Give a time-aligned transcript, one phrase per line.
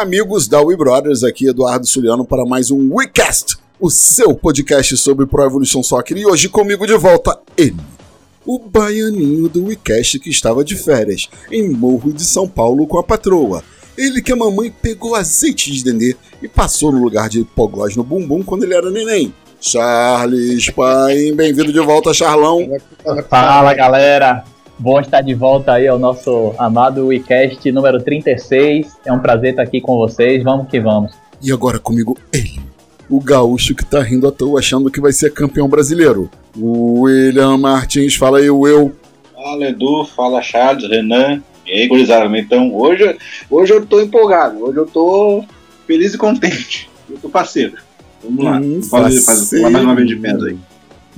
[0.00, 5.26] Amigos da We Brothers, aqui Eduardo Suliano para mais um WeCast, o seu podcast sobre
[5.26, 6.16] Pro Evolution Soccer.
[6.16, 7.76] E hoje comigo de volta ele,
[8.46, 13.02] o baianinho do WeCast que estava de férias em Morro de São Paulo com a
[13.02, 13.62] patroa.
[13.94, 18.02] Ele que a mamãe pegou azeite de dendê e passou no lugar de hipoglós no
[18.02, 19.34] bumbum quando ele era neném.
[19.60, 22.66] Charles Pai, bem-vindo de volta, Charlão.
[23.28, 24.44] Fala, galera.
[24.80, 28.96] Bom estar de volta aí ao nosso amado WeCast número 36.
[29.04, 30.42] É um prazer estar aqui com vocês.
[30.42, 31.12] Vamos que vamos.
[31.42, 32.58] E agora comigo ele,
[33.08, 36.30] o gaúcho que tá rindo à toa achando que vai ser campeão brasileiro.
[36.56, 38.94] O William Martins, fala aí, Will.
[39.34, 41.42] Fala Edu, fala Charles, Renan.
[41.66, 43.16] E aí, gurizada, então hoje,
[43.50, 45.44] hoje eu tô empolgado, hoje eu tô
[45.86, 46.88] feliz e contente.
[47.08, 47.74] Eu tô parceiro.
[48.24, 50.56] Vamos lá, Hum, fazer, fazer, falar mais uma vez de pés aí.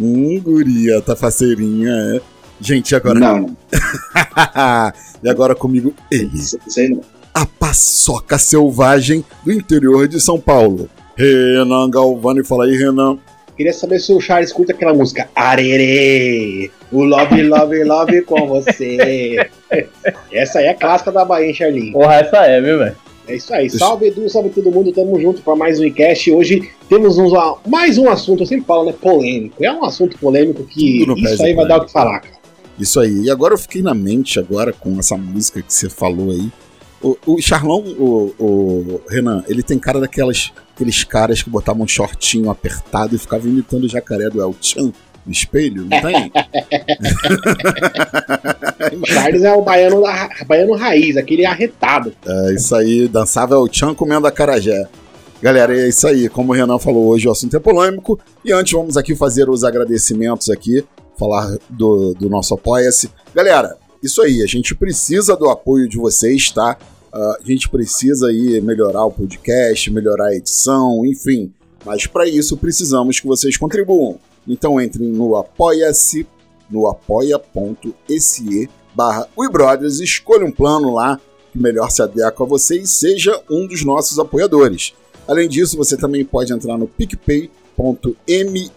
[0.01, 2.21] Hum, guria, tá faceirinha, é.
[2.63, 3.19] Gente, agora.
[3.19, 3.57] Não, não,
[5.21, 7.01] e agora comigo ele, isso, isso aí não.
[7.35, 10.89] a paçoca selvagem do interior de São Paulo.
[11.17, 13.19] Renan Galvani, fala aí, Renan.
[13.57, 19.51] Queria saber se o Charles curta aquela música Arerê, o Love, Love, Love com você.
[20.33, 21.93] Essa aí é a clássica da Bahia, hein, Charlinho?
[21.93, 22.97] Porra, essa é, viu, velho?
[23.27, 23.69] É isso aí.
[23.71, 24.93] Salve Edu, salve todo mundo.
[24.93, 26.31] Tamo junto para mais um iCast.
[26.31, 27.31] Hoje temos um,
[27.67, 28.95] mais um assunto, eu sempre falo, né?
[29.01, 29.65] Polêmico.
[29.65, 32.32] É um assunto polêmico que isso aí vai dar o que falar, cara.
[32.79, 33.23] Isso aí.
[33.23, 36.51] E agora eu fiquei na mente agora com essa música que você falou aí.
[37.01, 41.89] O, o Charlão, o, o Renan, ele tem cara daquelas aqueles caras que botavam um
[41.89, 44.93] shortinho apertado e ficavam imitando o jacaré do El Chan
[45.25, 46.33] no espelho, não tem?
[49.01, 52.13] O Charles é o baiano, da, baiano raiz, aquele arretado.
[52.27, 54.89] É isso aí, dançava El Chan comendo a carajé.
[55.41, 56.29] Galera, é isso aí.
[56.29, 58.19] Como o Renan falou hoje, o assunto é polêmico.
[58.45, 60.85] E antes vamos aqui fazer os agradecimentos aqui,
[61.19, 63.11] falar do, do nosso Apoia-se.
[63.35, 66.77] Galera, isso aí, a gente precisa do apoio de vocês, tá?
[67.13, 71.53] Ah, a gente precisa aí melhorar o podcast, melhorar a edição, enfim.
[71.85, 74.19] Mas para isso precisamos que vocês contribuam.
[74.49, 76.27] Então entrem no apoia-se,
[76.71, 81.21] no apoia.se barra WeBrothers, escolha um plano lá
[81.53, 84.95] que melhor se adequa a você e seja um dos nossos apoiadores.
[85.29, 88.71] Além disso, você também pode entrar no picpay.me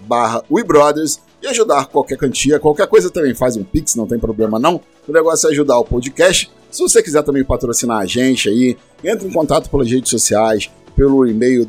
[0.00, 4.58] barra WeBrothers e ajudar qualquer quantia, qualquer coisa também faz um pix, não tem problema
[4.58, 4.80] não.
[5.06, 6.50] O negócio é ajudar o podcast.
[6.70, 11.26] Se você quiser também patrocinar a gente aí, entre em contato pelas redes sociais, pelo
[11.26, 11.68] e-mail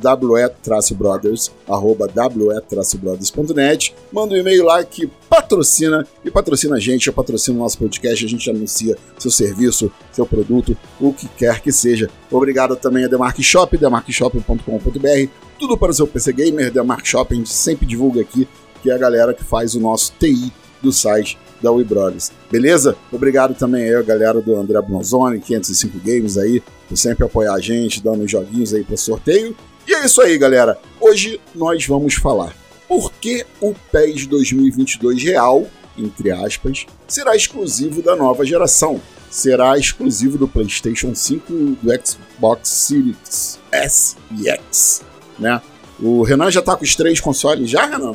[0.91, 3.95] we-brothers, arroba we-brothers.net.
[4.11, 8.29] Manda um e-mail lá que patrocina e patrocina a gente, patrocina o nosso podcast, a
[8.29, 12.09] gente anuncia seu serviço, seu produto, o que quer que seja.
[12.31, 17.35] Obrigado também a Demark Shop, demarkshop.com.br, tudo para o seu PC Gamer, Demark Shop, a
[17.35, 18.47] gente sempre divulga aqui,
[18.85, 22.31] que é a galera que faz o nosso TI do site da We Brothers.
[22.51, 22.95] Beleza?
[23.11, 27.59] Obrigado também aí a galera do André Bronzoni, 505 Games aí, por sempre apoiar a
[27.59, 29.57] gente, dando os joguinhos aí para sorteio.
[29.87, 30.77] E é isso aí, galera.
[31.01, 32.55] Hoje nós vamos falar
[32.87, 35.65] por que o PES 2022 real,
[35.97, 39.01] entre aspas, será exclusivo da nova geração.
[39.31, 45.01] Será exclusivo do PlayStation 5 e do Xbox Series S e X,
[45.39, 45.59] né?
[45.99, 48.13] O Renan já tá com os três consoles já, Renan?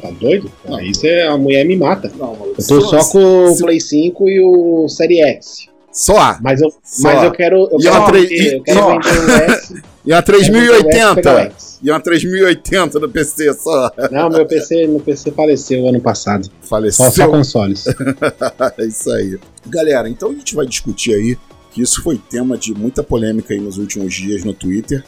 [0.00, 0.50] Tá doido?
[0.64, 0.76] Não.
[0.76, 2.10] Aí cê, a mulher me mata.
[2.18, 2.32] Não.
[2.34, 5.66] Eu tô Se- só com o Play 5 e o Série X.
[5.92, 6.38] Só.
[6.40, 7.02] Mas eu, Só.
[7.12, 7.68] mas eu quero.
[7.70, 8.88] Eu E quero, uma tre- vender- e- eu quero só.
[8.98, 9.82] vender o S.
[10.04, 11.30] E uma o 3080.
[11.42, 11.78] X.
[11.82, 13.90] E uma 3080 no PC só.
[14.10, 16.48] Não, meu PC, meu PC faleceu ano passado.
[16.62, 17.04] Faleceu.
[17.06, 17.84] Só, só consoles.
[18.78, 19.38] é isso aí.
[19.66, 21.36] Galera, então a gente vai discutir aí,
[21.72, 25.04] que isso foi tema de muita polêmica aí nos últimos dias no Twitter.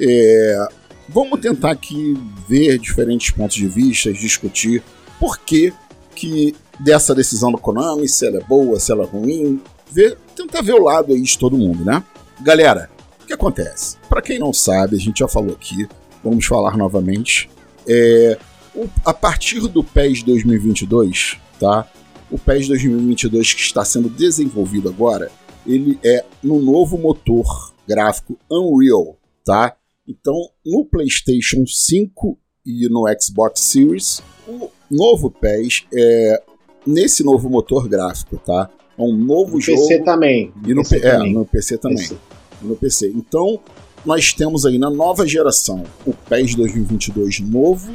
[0.00, 0.66] É,
[1.12, 2.16] vamos tentar aqui
[2.48, 4.82] ver diferentes pontos de vista, discutir
[5.18, 5.72] por que,
[6.14, 9.60] que dessa decisão do Konami, se ela é boa, se ela é ruim,
[9.90, 12.02] ver, tentar ver o lado aí de todo mundo, né?
[12.40, 12.90] Galera,
[13.22, 13.96] o que acontece?
[14.08, 15.86] Para quem não sabe, a gente já falou aqui,
[16.24, 17.48] vamos falar novamente.
[17.86, 18.38] É,
[18.74, 21.86] o- a partir do PES 2022, tá?
[22.30, 25.30] O PES 2022 que está sendo desenvolvido agora,
[25.66, 29.76] ele é no novo motor gráfico Unreal, tá?
[30.06, 30.34] Então,
[30.64, 36.42] no PlayStation 5 e no Xbox Series, o novo PES é
[36.86, 38.68] nesse novo motor gráfico, tá?
[38.98, 40.52] É um novo No jogo PC também.
[40.66, 41.32] e no, PC é, também.
[41.32, 42.16] no PC também PC.
[42.62, 43.08] no PC.
[43.14, 43.60] Então,
[44.04, 47.92] nós temos aí na nova geração o PES 2022 novo,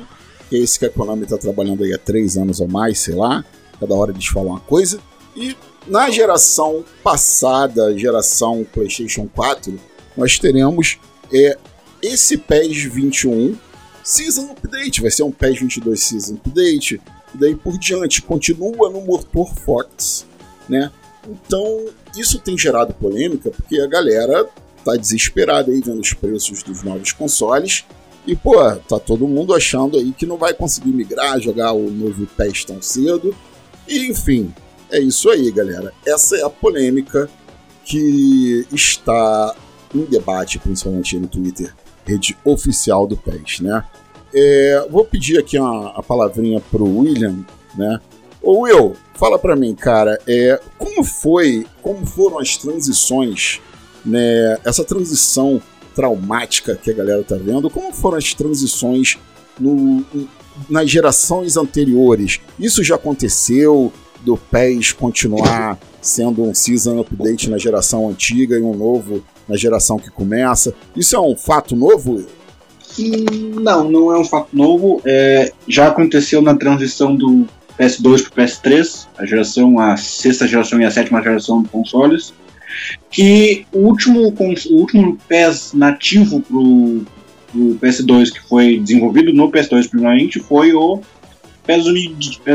[0.49, 3.15] que é esse que a Konami está trabalhando aí há três anos ou mais, sei
[3.15, 3.43] lá.
[3.79, 4.99] Cada hora eles falam uma coisa.
[5.35, 5.55] E
[5.85, 9.77] na geração passada, geração PlayStation 4,
[10.15, 10.97] nós teremos
[11.31, 11.57] é,
[12.01, 13.57] esse PES 21
[14.03, 15.01] Season Update.
[15.01, 17.01] Vai ser um PES 22 Season Update.
[17.33, 18.21] E daí por diante.
[18.21, 20.25] Continua no motor Fox,
[20.67, 20.91] né?
[21.27, 21.85] Então,
[22.15, 24.47] isso tem gerado polêmica porque a galera
[24.83, 27.83] tá desesperada aí vendo os preços dos novos consoles.
[28.25, 32.25] E, pô, tá todo mundo achando aí que não vai conseguir migrar, jogar o novo
[32.37, 33.35] PES tão cedo.
[33.87, 34.53] E, enfim,
[34.89, 35.93] é isso aí, galera.
[36.05, 37.29] Essa é a polêmica
[37.85, 39.55] que está
[39.93, 41.73] em debate, principalmente no Twitter,
[42.05, 43.83] rede oficial do PES, né?
[44.33, 47.45] É, vou pedir aqui uma, a palavrinha pro William,
[47.75, 47.99] né?
[48.41, 53.59] Ô Will, fala para mim, cara, é, como foi, como foram as transições,
[54.05, 54.57] né?
[54.63, 55.61] Essa transição
[55.95, 59.17] traumática que a galera tá vendo, como foram as transições
[59.59, 60.05] no,
[60.69, 62.39] nas gerações anteriores?
[62.59, 63.91] Isso já aconteceu
[64.21, 69.97] do PES continuar sendo um season update na geração antiga e um novo na geração
[69.97, 70.73] que começa?
[70.95, 72.25] Isso é um fato novo?
[73.61, 75.01] Não, não é um fato novo.
[75.05, 77.47] É, já aconteceu na transição do
[77.79, 82.33] PS2 para o PS3, a geração, a sexta geração e a sétima geração de consoles,
[83.09, 87.05] que o último, o último PES nativo para o
[87.81, 91.01] PS2 que foi desenvolvido no PS2 primeiramente foi o
[91.65, 91.85] PES,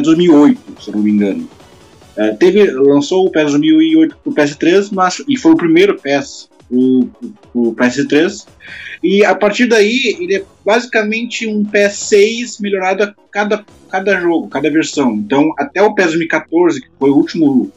[0.02, 1.48] 2008, se eu não me engano.
[2.16, 6.48] É, teve, lançou o PES 2008 para o PS3, mas, e foi o primeiro PES
[6.72, 8.46] o PS3.
[9.02, 14.70] E a partir daí, ele é basicamente um PS6 melhorado a cada, cada jogo, cada
[14.70, 15.14] versão.
[15.14, 17.72] Então, até o PS 2014, que foi o último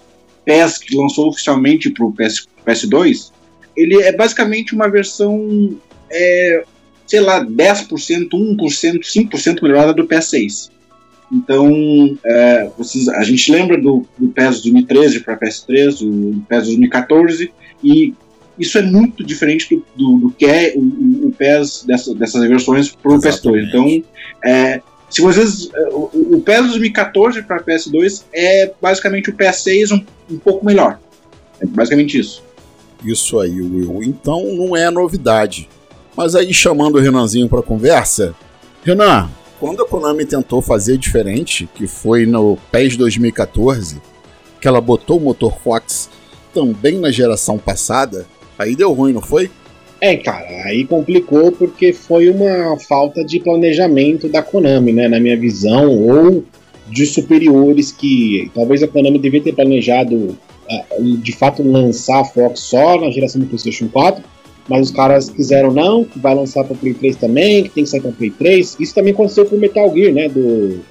[0.46, 3.32] PES que lançou oficialmente para o PS, PS2,
[3.76, 5.76] ele é basicamente uma versão,
[6.10, 6.64] é,
[7.06, 10.70] sei lá, 10%, 1%, 5% melhorada do PS6.
[11.32, 17.52] Então, é, vocês, a gente lembra do, do PES 2013 para PS3, do PES 2014,
[17.84, 18.14] e
[18.58, 22.90] isso é muito diferente do, do, do que é o, o PES dessa, dessas versões
[22.90, 23.68] para o PS2.
[23.68, 24.04] Então,
[24.44, 25.70] é, se vocês.
[25.74, 31.00] É, o, o PES 2014 para PS2 é basicamente o PS6 um, um pouco melhor.
[31.60, 32.44] É basicamente isso.
[33.04, 34.02] Isso aí, Will.
[34.04, 35.70] Então não é novidade.
[36.16, 38.34] Mas aí chamando o Renanzinho para conversa,
[38.84, 39.30] Renan,
[39.60, 44.02] quando a Konami tentou fazer diferente, que foi no PES 2014,
[44.62, 46.10] que ela botou o motor Fox
[46.54, 48.26] também na geração passada,
[48.58, 49.50] Aí deu ruim, não foi?
[50.02, 55.08] É, cara, aí complicou porque foi uma falta de planejamento da Konami, né?
[55.08, 56.44] Na minha visão, ou
[56.88, 62.60] de superiores que talvez a Konami devia ter planejado uh, de fato lançar a Fox
[62.60, 64.24] só na geração do PlayStation 4,
[64.70, 67.90] mas os caras quiseram não, que vai lançar para Play 3 também, que tem que
[67.90, 68.78] sair para Play 3.
[68.80, 70.28] Isso também aconteceu com o Metal Gear, né?
[70.28, 70.82] Do,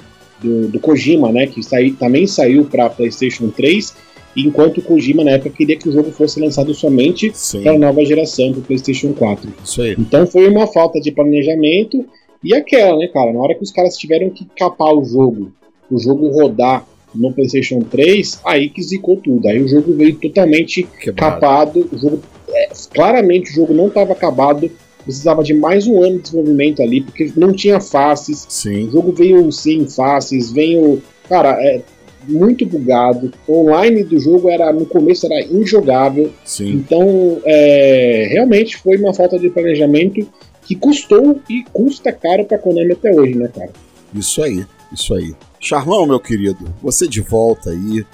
[0.40, 1.46] do, do Kojima, né?
[1.46, 1.60] Que
[1.92, 3.94] também saiu para PlayStation 3
[4.36, 8.04] enquanto o Kojima na época queria que o jogo fosse lançado somente para a nova
[8.04, 9.52] geração do PlayStation 4.
[9.64, 9.96] Isso aí.
[9.98, 12.04] Então foi uma falta de planejamento
[12.42, 13.32] e aquela, né, cara?
[13.32, 15.50] Na hora que os caras tiveram que capar o jogo,
[15.90, 19.48] o jogo rodar no PlayStation 3, aí que zicou tudo.
[19.48, 21.40] Aí o jogo veio totalmente Quebrado.
[21.40, 21.88] capado.
[21.90, 24.70] O jogo, é, claramente o jogo não estava acabado.
[25.04, 28.46] Precisava de mais um ano de desenvolvimento ali, porque não tinha faces.
[28.48, 28.88] Sim.
[28.88, 31.02] O jogo veio sem faces, veio.
[31.28, 31.82] Cara, é,
[32.28, 33.32] muito bugado.
[33.46, 36.32] O online do jogo era no começo era injogável.
[36.44, 36.72] Sim.
[36.72, 40.26] Então, é, realmente foi uma falta de planejamento
[40.62, 43.70] que custou e custa caro para Konami até hoje, né, cara?
[44.14, 45.34] Isso aí, isso aí.
[45.60, 48.04] Charlão, meu querido, você de volta aí,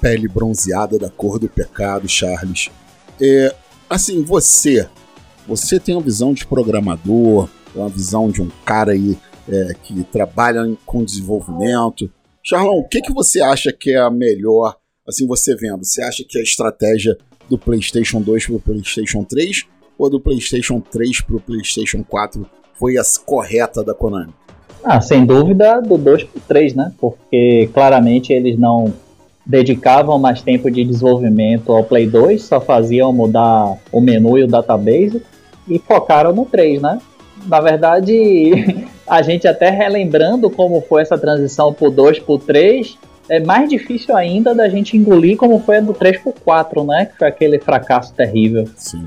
[0.00, 2.70] pele bronzeada da cor do pecado, Charles.
[3.20, 3.54] É,
[3.88, 4.88] assim, você,
[5.46, 9.16] você tem uma visão de programador, uma visão de um cara aí
[9.48, 12.10] é, que trabalha com desenvolvimento.
[12.48, 15.84] Charlão, o que, que você acha que é a melhor, assim, você vendo?
[15.84, 17.18] Você acha que a estratégia
[17.50, 19.64] do PlayStation 2 para o PlayStation 3
[19.98, 24.32] ou do PlayStation 3 para o PlayStation 4 foi a correta da Konami?
[24.84, 26.92] Ah, sem dúvida do 2 para o 3, né?
[27.00, 28.94] Porque claramente eles não
[29.44, 34.46] dedicavam mais tempo de desenvolvimento ao Play 2, só faziam mudar o menu e o
[34.46, 35.20] database
[35.66, 37.00] e focaram no 3, né?
[37.46, 42.98] Na verdade, a gente até relembrando como foi essa transição pro 2 pro 3,
[43.28, 47.06] é mais difícil ainda da gente engolir como foi a do 3 pro 4, né?
[47.06, 48.68] Que foi aquele fracasso terrível.
[48.76, 49.04] Sim.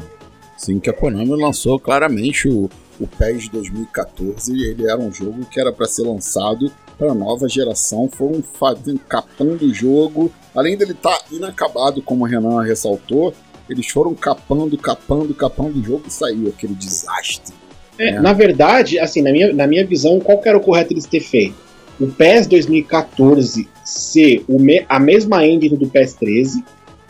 [0.58, 2.70] Sim, que a Konami lançou claramente o,
[3.00, 8.10] o PES 2014, ele era um jogo que era para ser lançado para nova geração,
[8.12, 13.34] foram fazendo, capando o jogo, além dele estar tá inacabado, como o Renan ressaltou,
[13.70, 17.56] eles foram capando, capando, capando o jogo e saiu aquele desastre.
[18.00, 18.20] É, é.
[18.20, 21.56] Na verdade, assim, na minha, na minha visão, qual era o correto eles ter feito?
[22.00, 26.64] O PES 2014 ser o me, a mesma engine do PES 13,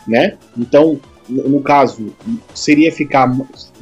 [0.06, 0.36] né?
[0.58, 2.12] Então, no, no, caso,
[2.52, 3.32] seria ficar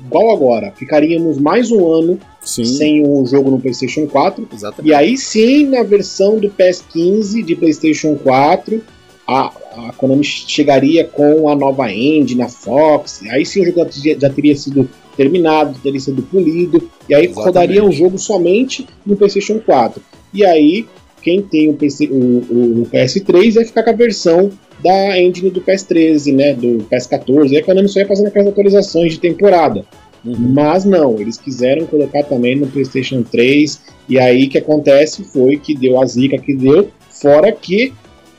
[0.05, 0.71] igual agora.
[0.77, 2.65] Ficaríamos mais um ano sim.
[2.65, 4.47] sem o jogo no PlayStation 4.
[4.53, 4.91] Exatamente.
[4.91, 8.83] E aí sim, na versão do PES 15 de PlayStation 4,
[9.29, 9.53] a,
[9.89, 14.57] a Konami chegaria com a nova engine, na Fox, aí sim o jogo já teria
[14.57, 17.47] sido terminado, teria sido polido, e aí Exatamente.
[17.47, 20.01] rodaria o jogo somente no PlayStation 4.
[20.33, 20.87] E aí,
[21.21, 24.51] quem tem o, PC, o, o, o PS3 vai ficar com a versão
[24.83, 29.13] da engine do PS13, né, do PS14, e a Konami só ia fazendo aquelas atualizações
[29.13, 29.85] de temporada.
[30.25, 30.37] Uhum.
[30.39, 35.59] Mas não, eles quiseram colocar também no PlayStation 3, e aí o que acontece foi
[35.59, 37.93] que deu a zica que deu, fora que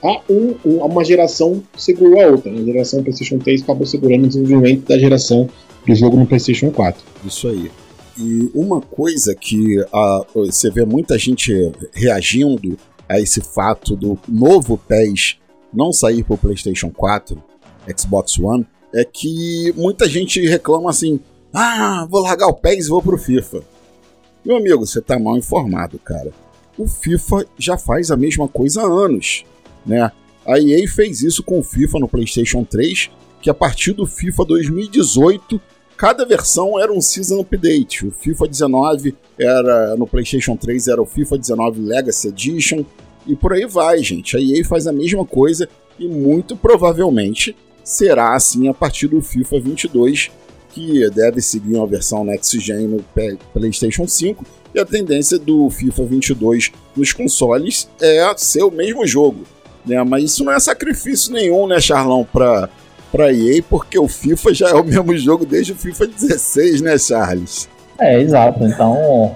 [0.03, 2.51] a um, um, uma geração segurou a outra.
[2.51, 5.49] A geração PlayStation 3 acabou segurando o desenvolvimento da geração
[5.85, 7.03] do jogo no PlayStation 4.
[7.25, 7.71] Isso aí.
[8.17, 12.77] E uma coisa que a, você vê muita gente reagindo
[13.07, 15.37] a esse fato do novo PES
[15.73, 17.41] não sair para o PlayStation 4,
[17.97, 21.19] Xbox One, é que muita gente reclama assim:
[21.53, 23.61] ah, vou largar o PES e vou pro FIFA.
[24.45, 26.31] Meu amigo, você tá mal informado, cara.
[26.77, 29.43] O FIFA já faz a mesma coisa há anos
[29.85, 30.11] né?
[30.45, 33.09] A EA fez isso com o FIFA no PlayStation 3,
[33.41, 35.61] que a partir do FIFA 2018
[35.99, 38.07] cada versão era um season update.
[38.07, 42.85] O FIFA 19 era no PlayStation 3 era o FIFA 19 Legacy Edition
[43.27, 44.37] e por aí vai, gente.
[44.37, 45.67] A EA faz a mesma coisa
[45.99, 50.31] e muito provavelmente será assim a partir do FIFA 22,
[50.69, 53.05] que deve seguir uma versão Next Gen no
[53.53, 54.45] PlayStation 5.
[54.73, 59.43] E a tendência do FIFA 22 nos consoles é ser o mesmo jogo
[59.85, 60.03] né?
[60.03, 62.69] Mas isso não é sacrifício nenhum, né, Charlão, pra,
[63.11, 66.97] pra EA, porque o FIFA já é o mesmo jogo desde o FIFA 16, né,
[66.97, 67.69] Charles?
[67.99, 68.63] É, exato.
[68.63, 69.35] Então,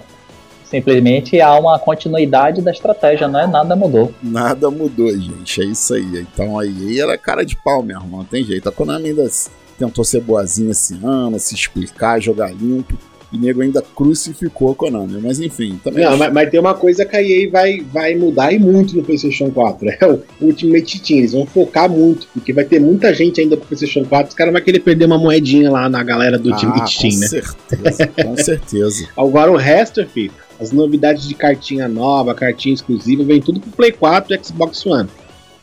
[0.63, 3.47] simplesmente há uma continuidade da estratégia, não é?
[3.47, 4.13] Nada mudou.
[4.23, 5.61] Nada mudou, gente.
[5.61, 6.19] É isso aí.
[6.21, 8.69] Então a EA era cara de pau mesmo, não tem jeito.
[8.69, 9.29] A Konami ainda
[9.77, 12.97] tentou ser boazinha esse ano, se explicar, jogar limpo
[13.33, 15.19] e nego ainda crucificou a Konami.
[15.19, 16.05] Mas enfim, também.
[16.05, 19.03] Não, mas, mas, tem uma coisa que a EA vai, vai mudar e muito no
[19.03, 19.73] PlayStation 4.
[20.03, 21.19] É o Ultimate Team.
[21.19, 24.29] Eles vão focar muito, porque vai ter muita gente ainda pro PlayStation 4.
[24.29, 27.27] Os caras vão querer perder uma moedinha lá na galera do ah, Ultimate Team, né?
[27.27, 29.07] Com certeza, com certeza.
[29.17, 33.91] Agora o resto, filho, as novidades de cartinha nova, cartinha exclusiva, vem tudo pro Play
[33.91, 35.09] 4 e Xbox One.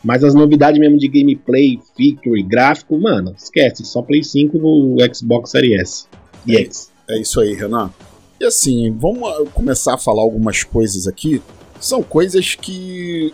[0.03, 3.85] Mas as novidades mesmo de gameplay, feature, gráfico, mano, esquece.
[3.85, 6.05] Só Play 5 no Xbox Series S
[6.45, 6.61] e é.
[6.61, 6.90] X.
[7.11, 7.91] É isso aí, Renan.
[8.39, 11.41] E assim, vamos começar a falar algumas coisas aqui.
[11.79, 13.33] São coisas que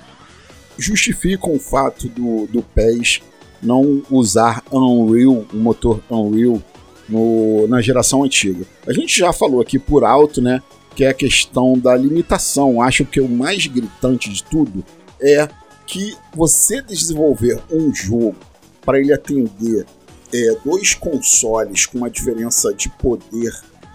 [0.77, 3.21] justificam o fato do, do PES
[3.61, 6.61] não usar Unreal, o motor Unreal,
[7.07, 8.65] no, na geração antiga.
[8.85, 10.61] A gente já falou aqui por alto, né?
[10.95, 12.81] Que é a questão da limitação.
[12.81, 14.83] Acho que o mais gritante de tudo
[15.21, 15.47] é
[15.85, 18.35] que você desenvolver um jogo
[18.81, 19.85] para ele atender
[20.33, 23.53] é, dois consoles com uma diferença de poder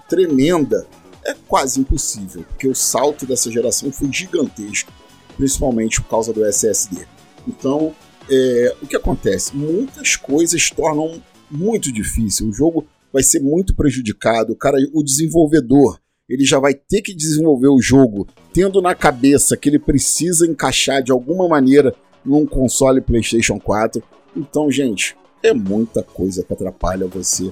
[0.09, 0.87] tremenda
[1.25, 4.93] é quase impossível, porque o salto dessa geração foi gigantesco,
[5.37, 7.07] principalmente por causa do SSD.
[7.47, 7.95] Então,
[8.31, 9.57] é, o que acontece?
[9.57, 12.49] Muitas coisas tornam muito difícil.
[12.49, 14.53] O jogo vai ser muito prejudicado.
[14.53, 19.57] O cara, o desenvolvedor, ele já vai ter que desenvolver o jogo tendo na cabeça
[19.57, 24.03] que ele precisa encaixar de alguma maneira num console PlayStation 4.
[24.37, 27.51] Então, gente, é muita coisa que atrapalha você.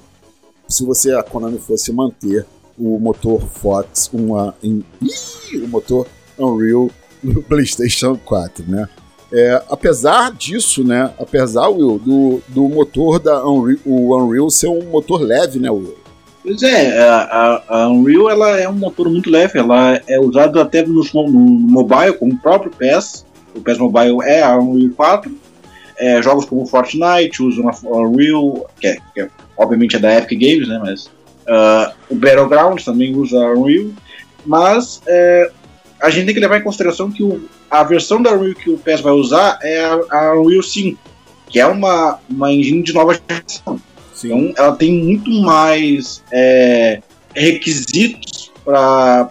[0.69, 2.47] Se você a Konami fosse manter
[2.79, 4.85] o motor Fox, uma, em,
[5.55, 6.07] o motor
[6.39, 6.89] Unreal
[7.23, 8.89] no PlayStation 4, né?
[9.33, 11.13] É, apesar disso, né?
[11.19, 15.97] Apesar, Will, do, do motor da Unreal, o Unreal ser um motor leve, né, Will?
[16.43, 20.83] Pois é, a, a, Unreal ela é um motor muito leve, ela é usado até
[20.85, 23.27] no, no mobile, como o próprio PES.
[23.55, 25.40] O PES Mobile é a Unreal 4
[26.01, 30.41] é, jogos como Fortnite usam a Unreal, que, é, que é, obviamente é da Epic
[30.41, 30.81] Games, né?
[30.83, 33.91] Mas uh, o Battlegrounds também usa a Unreal.
[34.47, 35.51] Mas é,
[36.01, 38.79] a gente tem que levar em consideração que o, a versão da Unreal que o
[38.79, 40.99] PES vai usar é a, a Unreal 5,
[41.51, 43.79] que é uma, uma engine de nova geração.
[44.15, 44.29] Sim.
[44.29, 47.03] Então ela tem muito mais é,
[47.35, 49.29] requisitos para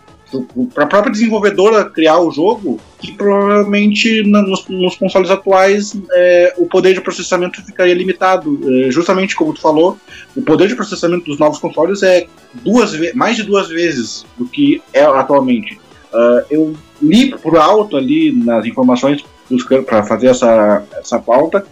[0.74, 6.54] para a própria desenvolvedora criar o jogo, que provavelmente na, nos, nos, consoles atuais é,
[6.58, 8.60] o poder de processamento ficaria limitado.
[8.64, 9.98] É, justamente como tu falou,
[10.36, 12.28] o poder de processamento dos novos consoles é
[12.64, 15.80] duas mais de duas vezes do que é atualmente.
[16.12, 19.24] Uh, eu li por alto ali nas informações
[19.86, 21.66] para fazer essa, essa pauta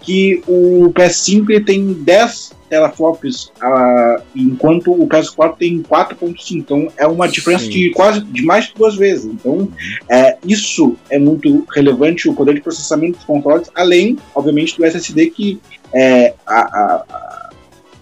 [0.00, 6.56] que o PS5 ele tem 10 teraflops, uh, enquanto o PS4 tem 4.5.
[6.56, 7.70] Então é uma diferença Sim.
[7.70, 9.26] de quase de mais de duas vezes.
[9.26, 9.68] Então
[10.08, 15.30] é, isso é muito relevante, o poder de processamento dos consoles, além, obviamente, do SSD
[15.30, 15.60] que
[15.94, 17.50] é, a, a, a,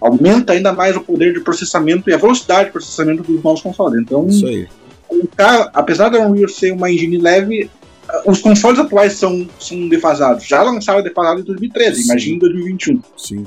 [0.00, 4.00] aumenta ainda mais o poder de processamento e a velocidade de processamento dos novos consoles.
[4.00, 4.26] Então,
[5.74, 7.70] apesar da Unreal ser uma engine leve,
[8.24, 10.46] os consoles atuais são, são defasados.
[10.46, 13.00] Já lançaram defasado em 2013, imagina em 2021.
[13.16, 13.46] Sim.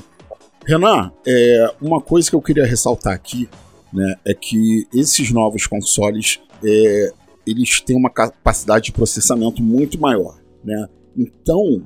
[0.66, 3.48] Renan, é, uma coisa que eu queria ressaltar aqui
[3.92, 7.12] né, é que esses novos consoles é,
[7.46, 10.36] eles têm uma capacidade de processamento muito maior.
[10.64, 10.88] Né?
[11.16, 11.82] Então,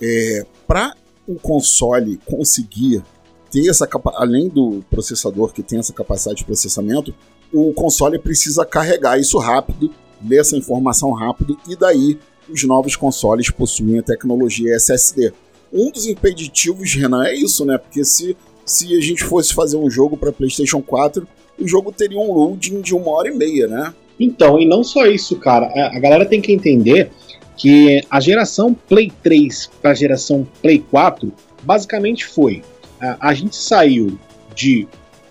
[0.00, 0.94] é, para
[1.26, 3.02] o console conseguir
[3.50, 7.12] ter essa além do processador que tem essa capacidade de processamento,
[7.52, 9.92] o console precisa carregar isso rápido,
[10.24, 12.16] ler essa informação rápido e daí
[12.48, 15.32] os novos consoles possuem a tecnologia SSD.
[15.72, 17.78] Um dos impeditivos, Renan, é isso, né?
[17.78, 21.26] Porque se, se a gente fosse fazer um jogo para PlayStation 4,
[21.58, 23.94] o jogo teria um loading de uma hora e meia, né?
[24.18, 25.66] Então, e não só isso, cara.
[25.94, 27.10] A galera tem que entender
[27.56, 32.62] que a geração Play 3 para a geração Play 4 basicamente foi
[33.00, 34.18] a, a gente saiu
[34.54, 34.86] de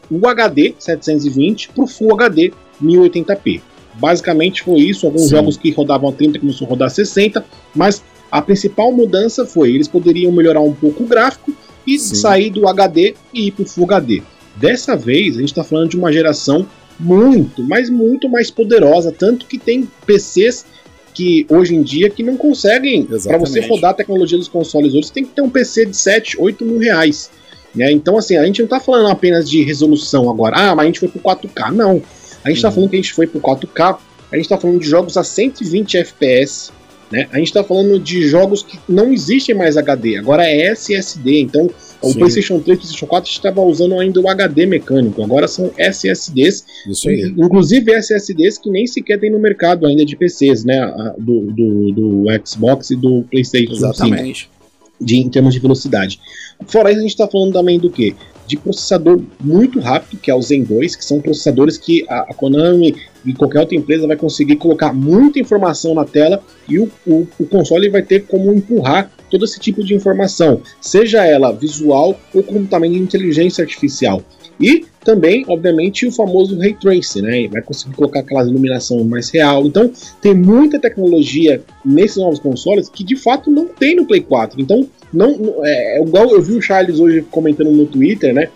[0.10, 3.62] UHD 720 para o Full HD 1080p.
[3.96, 5.05] Basicamente foi isso.
[5.05, 5.29] Alguns Sim.
[5.29, 10.31] jogos que rodavam 30 começaram a rodar 60, mas a principal mudança foi eles poderiam
[10.31, 11.53] melhorar um pouco o gráfico
[11.86, 12.15] e Sim.
[12.15, 14.21] sair do HD e ir para o Full HD.
[14.55, 16.67] Dessa vez a gente está falando de uma geração
[17.00, 20.65] muito, mas muito mais poderosa, tanto que tem PCs
[21.13, 25.08] que hoje em dia que não conseguem, para você rodar a tecnologia dos consoles hoje,
[25.08, 27.30] você tem que ter um PC de 7, 8 mil reais.
[27.73, 27.91] Né?
[27.91, 30.99] Então, assim, a gente não está falando apenas de resolução agora, ah, mas a gente
[30.99, 31.71] foi pro 4K.
[31.71, 32.01] Não.
[32.43, 32.75] A gente está uhum.
[32.75, 33.97] falando que a gente foi pro 4K,
[34.32, 36.71] a gente está falando de jogos a 120 FPS,
[37.12, 37.28] né?
[37.32, 41.41] A gente está falando de jogos que não existem mais HD, agora é SSD.
[41.41, 41.69] Então,
[42.02, 42.19] o Sim.
[42.19, 46.65] PlayStation 3 e o PlayStation 4 estava usando ainda o HD mecânico, agora são SSDs.
[46.88, 47.34] Isso aí.
[47.38, 50.80] Inclusive SSDs que nem sequer tem no mercado ainda de PCs, né?
[51.17, 53.74] Do, do, do Xbox e do PlayStation.
[53.74, 54.43] Exatamente.
[54.43, 54.60] 5,
[55.02, 56.19] de, em termos de velocidade.
[56.67, 58.15] Fora isso, a gente está falando também do que?
[58.45, 62.34] De processador muito rápido, que é o Zen 2, que são processadores que a, a
[62.34, 67.27] Konami e qualquer outra empresa vai conseguir colocar muita informação na tela e o, o,
[67.39, 72.43] o console vai ter como empurrar todo esse tipo de informação, seja ela visual ou
[72.43, 74.23] como também inteligência artificial.
[74.60, 77.47] E também, obviamente, o famoso Ray Tracing, né?
[77.47, 79.65] Vai conseguir colocar aquela iluminação mais real.
[79.65, 79.89] Então,
[80.21, 84.60] tem muita tecnologia nesses novos consoles que de fato não tem no Play 4.
[84.60, 88.49] Então, não, é, é igual eu vi o Charles hoje comentando no Twitter, né?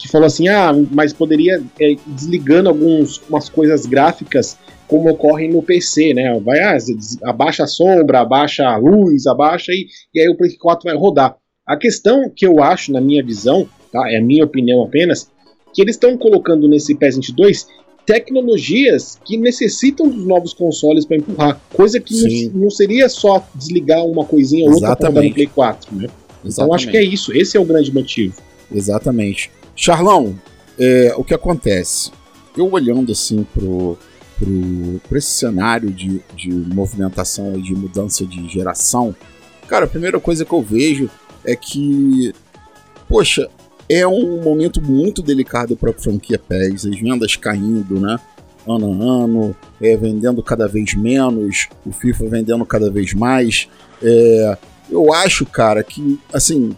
[0.00, 4.56] Que falou assim: ah, mas poderia é, desligando algumas coisas gráficas
[4.88, 6.40] como ocorre no PC, né?
[6.40, 6.76] Vai, ah,
[7.24, 11.36] abaixa a sombra, abaixa a luz, abaixa e, e aí o Play 4 vai rodar.
[11.66, 14.10] A questão que eu acho, na minha visão, tá?
[14.10, 15.30] É a minha opinião apenas,
[15.74, 17.66] que eles estão colocando nesse PS22
[18.06, 21.60] tecnologias que necessitam dos novos consoles para empurrar.
[21.72, 25.94] Coisa que não, não, seria só desligar uma coisinha ou outra para no Play 4.
[25.94, 26.08] Né?
[26.44, 27.32] Então acho que é isso.
[27.32, 28.34] Esse é o grande motivo.
[28.72, 29.50] Exatamente.
[29.80, 30.38] Charlão,
[30.78, 32.12] é, o que acontece?
[32.54, 33.96] Eu olhando assim pro,
[34.38, 39.16] pro, pro esse cenário de, de movimentação e de mudança de geração,
[39.66, 41.08] cara, a primeira coisa que eu vejo
[41.46, 42.34] é que,
[43.08, 43.48] poxa,
[43.88, 48.20] é um momento muito delicado para a franquia PES, as vendas caindo, né?
[48.68, 53.66] Ano a ano, é, vendendo cada vez menos, o FIFA vendendo cada vez mais.
[54.02, 54.58] É,
[54.90, 56.76] eu acho, cara, que assim,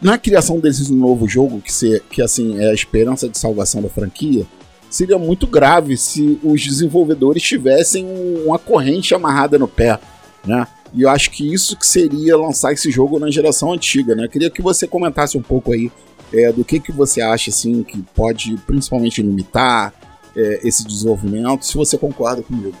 [0.00, 3.88] na criação desse novo jogo, que, se, que assim é a esperança de salvação da
[3.88, 4.46] franquia,
[4.88, 8.06] seria muito grave se os desenvolvedores tivessem
[8.44, 9.98] uma corrente amarrada no pé,
[10.46, 10.66] né?
[10.94, 14.24] E eu acho que isso que seria lançar esse jogo na geração antiga, né?
[14.24, 15.92] Eu queria que você comentasse um pouco aí
[16.32, 19.92] é, do que, que você acha assim que pode principalmente limitar
[20.34, 22.74] é, esse desenvolvimento, se você concorda comigo.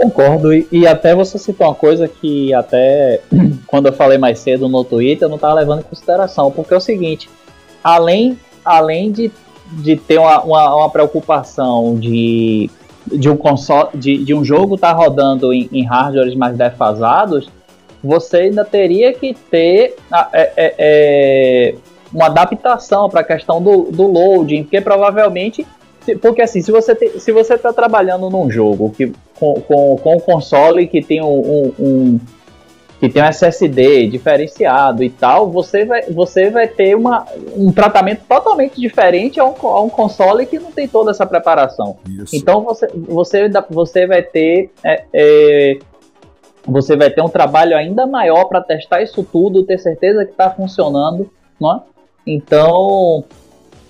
[0.00, 3.20] Concordo, e, e, até você citou uma coisa que até
[3.66, 6.76] quando eu falei mais cedo no Twitter eu não estava levando em consideração, porque é
[6.78, 7.28] o seguinte,
[7.84, 9.30] além, além de,
[9.72, 12.70] de ter uma, uma, uma preocupação de,
[13.12, 17.50] de, um console, de, de um jogo estar tá rodando em, em hardwares mais defasados,
[18.02, 19.96] você ainda teria que ter
[20.32, 21.74] é, é, é,
[22.10, 25.66] uma adaptação para a questão do, do loading, porque provavelmente
[26.20, 30.16] porque assim, se você te, se você está trabalhando num jogo que com, com, com
[30.16, 32.20] um console que tem um, um, um,
[32.98, 38.22] que tem um SSD diferenciado e tal, você vai, você vai ter uma, um tratamento
[38.28, 41.98] totalmente diferente a um, a um console que não tem toda essa preparação.
[42.08, 42.34] Isso.
[42.34, 45.78] Então você, você, você vai ter é, é,
[46.66, 50.50] você vai ter um trabalho ainda maior para testar isso tudo, ter certeza que está
[50.50, 51.80] funcionando, não é?
[52.26, 53.24] Então,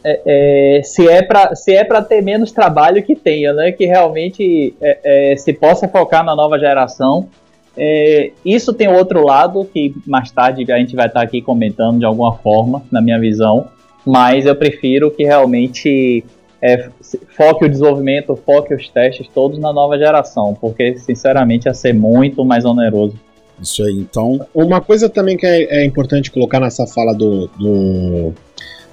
[0.02, 3.72] é, é, se é para se é para ter menos trabalho que tenha, né?
[3.72, 7.28] Que realmente é, é se possa focar na nova geração.
[7.76, 12.04] É, isso tem outro lado que mais tarde a gente vai estar aqui comentando de
[12.04, 13.68] alguma forma, na minha visão.
[14.04, 16.24] Mas eu prefiro que realmente
[16.60, 16.88] é,
[17.36, 22.44] foque o desenvolvimento, foque os testes todos na nova geração, porque sinceramente ia ser muito
[22.44, 23.14] mais oneroso.
[23.60, 24.46] Isso aí, então.
[24.54, 28.32] Uma coisa também que é, é importante colocar nessa fala do, do,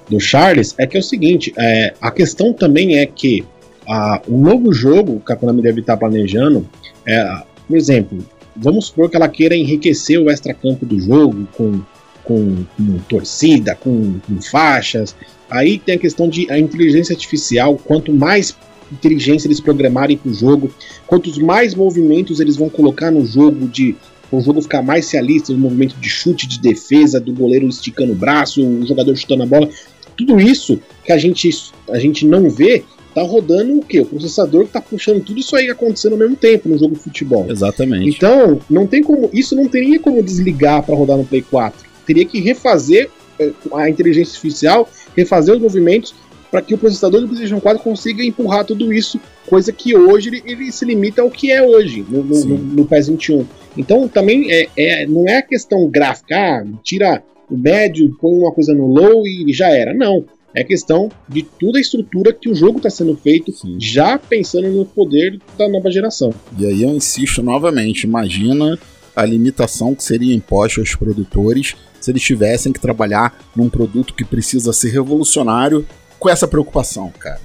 [0.08, 3.44] do, Charles é que é o seguinte: é, a questão também é que
[3.86, 6.68] a, o novo jogo que a Konami deve estar planejando,
[7.06, 8.18] é, por exemplo,
[8.54, 11.80] vamos supor que ela queira enriquecer o extra-campo do jogo com,
[12.24, 15.16] com, com torcida, com, com, faixas.
[15.50, 17.76] Aí tem a questão de a inteligência artificial.
[17.76, 18.54] Quanto mais
[18.92, 20.70] inteligência eles programarem para o jogo,
[21.06, 23.96] quantos mais movimentos eles vão colocar no jogo de
[24.30, 28.16] o jogo ficar mais realista, o movimento de chute, de defesa, do goleiro esticando o
[28.16, 29.70] braço, o jogador chutando a bola,
[30.18, 31.48] tudo isso que a gente,
[31.88, 34.00] a gente não vê tá rodando o quê?
[34.00, 37.00] O processador que tá puxando tudo isso aí acontecendo ao mesmo tempo no jogo de
[37.00, 37.46] futebol.
[37.48, 38.08] Exatamente.
[38.08, 39.30] Então, não tem como.
[39.32, 41.88] Isso não teria como desligar para rodar no Play 4.
[42.06, 46.14] Teria que refazer eh, a inteligência artificial, refazer os movimentos
[46.50, 50.42] para que o processador do PlayStation 4 consiga empurrar tudo isso, coisa que hoje ele,
[50.46, 53.46] ele se limita ao que é hoje, no, no, no, no PES 21.
[53.76, 58.74] Então também é, é, não é a questão gráfica, ah, tira médio, põe uma coisa
[58.74, 59.94] no low e já era.
[59.94, 60.24] Não.
[60.54, 63.76] É questão de toda a estrutura que o jogo está sendo feito, Sim.
[63.78, 66.32] já pensando no poder da nova geração.
[66.58, 68.78] E aí eu insisto novamente: imagina
[69.14, 74.24] a limitação que seria imposta aos produtores se eles tivessem que trabalhar num produto que
[74.24, 75.86] precisa ser revolucionário
[76.18, 77.40] com essa preocupação, cara.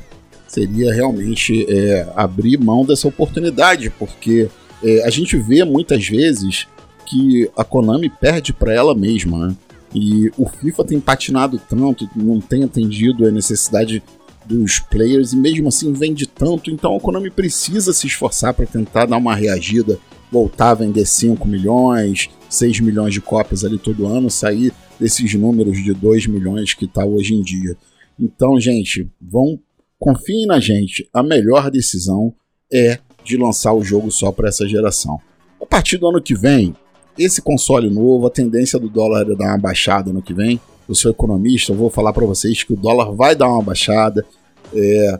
[0.47, 4.47] Seria realmente é, abrir mão dessa oportunidade, porque
[4.83, 6.67] é, a gente vê muitas vezes
[7.05, 9.55] que a Konami perde para ela mesma, né?
[9.93, 14.01] E o FIFA tem patinado tanto, não tem atendido a necessidade
[14.45, 19.05] dos players e mesmo assim vende tanto, então a Konami precisa se esforçar para tentar
[19.05, 19.97] dar uma reagida,
[20.31, 25.81] voltar a vender 5 milhões, 6 milhões de cópias ali todo ano, sair desses números
[25.81, 27.77] de 2 milhões que está hoje em dia.
[28.19, 29.59] Então, gente, vão
[29.99, 32.33] confiem na gente, a melhor decisão
[32.71, 35.17] é de lançar o jogo só para essa geração.
[35.61, 36.75] A partir do ano que vem,
[37.17, 40.59] esse console novo, a tendência do dólar é dar uma baixada no que vem.
[40.87, 44.25] Eu sou economista, eu vou falar para vocês que o dólar vai dar uma baixada.
[44.73, 45.17] É,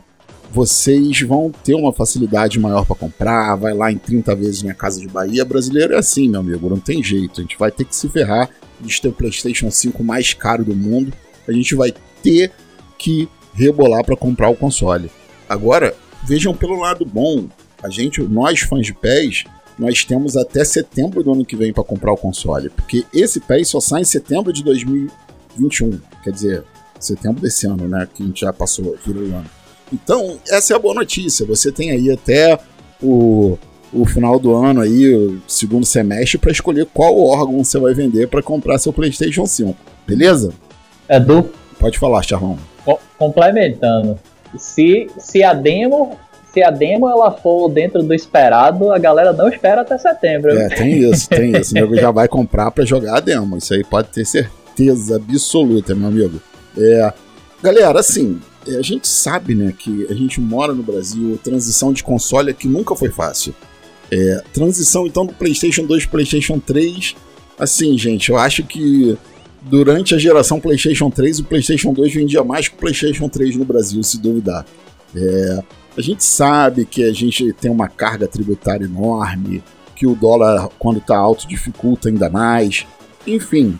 [0.52, 5.00] vocês vão ter uma facilidade maior para comprar, vai lá em 30 vezes minha casa
[5.00, 5.44] de Bahia.
[5.44, 7.40] Brasileiro é assim, meu amigo, não tem jeito.
[7.40, 8.48] A gente vai ter que se ferrar.
[8.80, 11.12] Gente tem o PlayStation 5 mais caro do mundo.
[11.48, 12.52] A gente vai ter
[12.98, 15.10] que rebolar para comprar o console.
[15.48, 17.48] Agora, vejam pelo lado bom.
[17.82, 19.44] A gente, nós fãs de pés,
[19.78, 23.68] nós temos até setembro do ano que vem para comprar o console, porque esse PES
[23.68, 26.64] só sai em setembro de 2021, quer dizer,
[26.98, 29.50] setembro desse ano, né, que a gente já passou, virou o ano.
[29.92, 32.58] Então, essa é a boa notícia, você tem aí até
[33.02, 33.58] o,
[33.92, 38.28] o final do ano aí, o segundo semestre, para escolher qual órgão você vai vender
[38.28, 40.52] para comprar seu PlayStation 5, beleza?
[41.08, 41.50] Edu?
[41.78, 42.58] Pode falar, Charlão.
[43.18, 44.18] Complementando,
[44.56, 46.18] se, se a demo
[46.54, 50.56] se a demo ela for dentro do esperado, a galera não espera até setembro.
[50.56, 51.72] É, tem isso, tem isso.
[51.72, 53.58] O nego já vai comprar para jogar a demo.
[53.58, 56.40] Isso aí pode ter certeza absoluta, meu amigo.
[56.78, 57.12] É,
[57.60, 62.04] galera, assim, é, a gente sabe, né, que a gente mora no Brasil, transição de
[62.04, 63.52] console aqui nunca foi fácil.
[64.12, 67.16] É, transição então do PlayStation 2 para PlayStation 3,
[67.58, 69.18] assim, gente, eu acho que
[69.62, 73.64] durante a geração PlayStation 3, o PlayStation 2 vendia mais que o PlayStation 3 no
[73.64, 74.64] Brasil, se duvidar.
[75.16, 75.58] É,
[75.96, 79.62] a gente sabe que a gente tem uma carga tributária enorme,
[79.94, 82.86] que o dólar, quando está alto, dificulta ainda mais.
[83.26, 83.78] Enfim.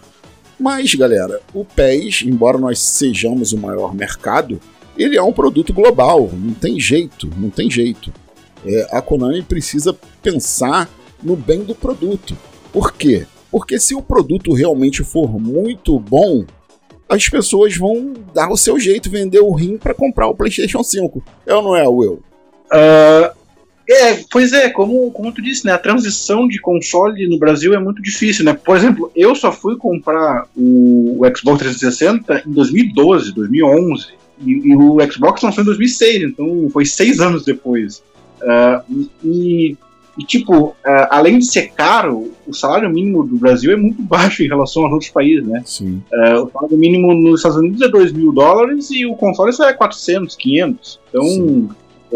[0.59, 4.61] Mas, galera, o PES, embora nós sejamos o maior mercado,
[4.97, 6.31] ele é um produto global.
[6.33, 8.13] Não tem jeito, não tem jeito.
[8.65, 10.89] É, a Konami precisa pensar
[11.23, 12.37] no bem do produto.
[12.73, 13.27] Por quê?
[13.51, 16.45] Porque se o produto realmente for muito bom,
[17.09, 21.23] as pessoas vão dar o seu jeito, vender o rim para comprar o PlayStation 5.
[21.47, 22.23] É ou não é, Will?
[22.67, 23.45] Uh,
[23.89, 27.79] é, pois é, como, como tu disse, né, a transição de console no Brasil é
[27.79, 28.55] muito difícil, né?
[28.55, 34.07] Por exemplo, eu só fui comprar o, o Xbox 360 em 2012, 2011,
[34.41, 38.03] e, e, o Xbox lançou em 2006, então foi seis anos depois.
[38.41, 39.77] Uh, e
[40.17, 40.75] e, tipo, uh,
[41.11, 44.93] além de ser caro, o salário mínimo do Brasil é muito baixo em relação aos
[44.93, 45.63] outros países, né?
[45.65, 46.03] Sim.
[46.13, 49.69] Uh, o salário mínimo nos Estados Unidos é 2 mil dólares e o console só
[49.69, 51.01] é 400, 500.
[51.09, 51.69] Então,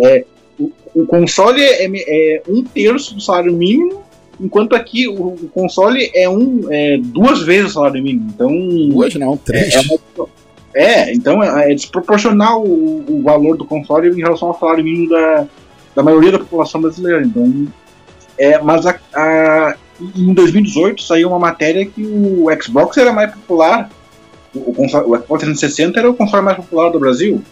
[0.04, 0.24] é,
[0.58, 4.04] o, o, console é, é, um terço do salário mínimo,
[4.40, 8.30] enquanto aqui o, o console é, um, é duas vezes o salário mínimo.
[8.32, 8.48] Então,
[8.90, 9.74] duas não, três.
[9.74, 9.80] É,
[10.74, 15.08] é, é então é, desproporcional o, o valor do console em relação ao salário mínimo
[15.08, 15.48] da,
[15.96, 17.22] da maioria da população brasileira.
[17.22, 17.66] Então,
[18.38, 19.74] é, mas a, a,
[20.14, 23.90] em 2018 saiu uma matéria que o Xbox era mais popular,
[24.54, 27.42] o, console, o Xbox 360 era o console mais popular do Brasil.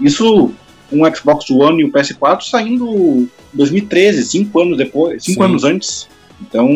[0.00, 0.52] Isso
[0.92, 5.50] um Xbox One e o PS4 saindo em 2013, cinco anos depois, cinco Sim.
[5.50, 6.08] anos antes.
[6.40, 6.68] Então,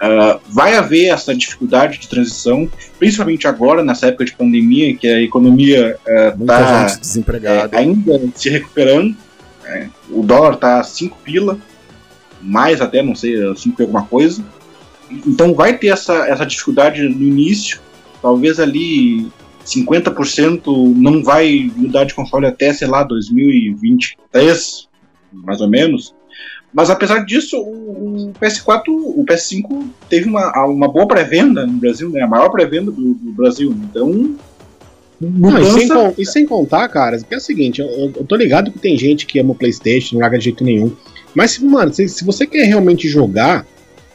[0.00, 5.20] ah, vai haver essa dificuldade de transição, principalmente agora, nessa época de pandemia, que a
[5.20, 5.96] economia
[6.36, 7.76] Muita tá, gente desempregada.
[7.76, 9.16] é, ainda se recuperando.
[9.64, 11.56] É, o dólar tá 5 pila,
[12.42, 14.44] mais até, não sei, 5 e alguma coisa.
[15.26, 17.80] Então vai ter essa, essa dificuldade no início.
[18.20, 19.26] Talvez ali
[19.64, 20.62] 50%
[20.96, 24.88] não vai mudar de console até, sei lá, 2023,
[25.32, 26.14] mais ou menos.
[26.72, 32.08] Mas apesar disso, o, o PS4, o PS5 teve uma, uma boa pré-venda no Brasil,
[32.08, 32.22] né?
[32.22, 33.76] A maior pré-venda do, do Brasil.
[33.90, 34.34] Então,
[35.20, 35.86] Não, e, sem,
[36.18, 38.96] e sem contar, cara, que é o seguinte, eu, eu- eu tô ligado que tem
[38.96, 40.92] gente que ama o Playstation, não larga de jeito nenhum.
[41.34, 43.66] Mas, mano, se, se você quer realmente jogar,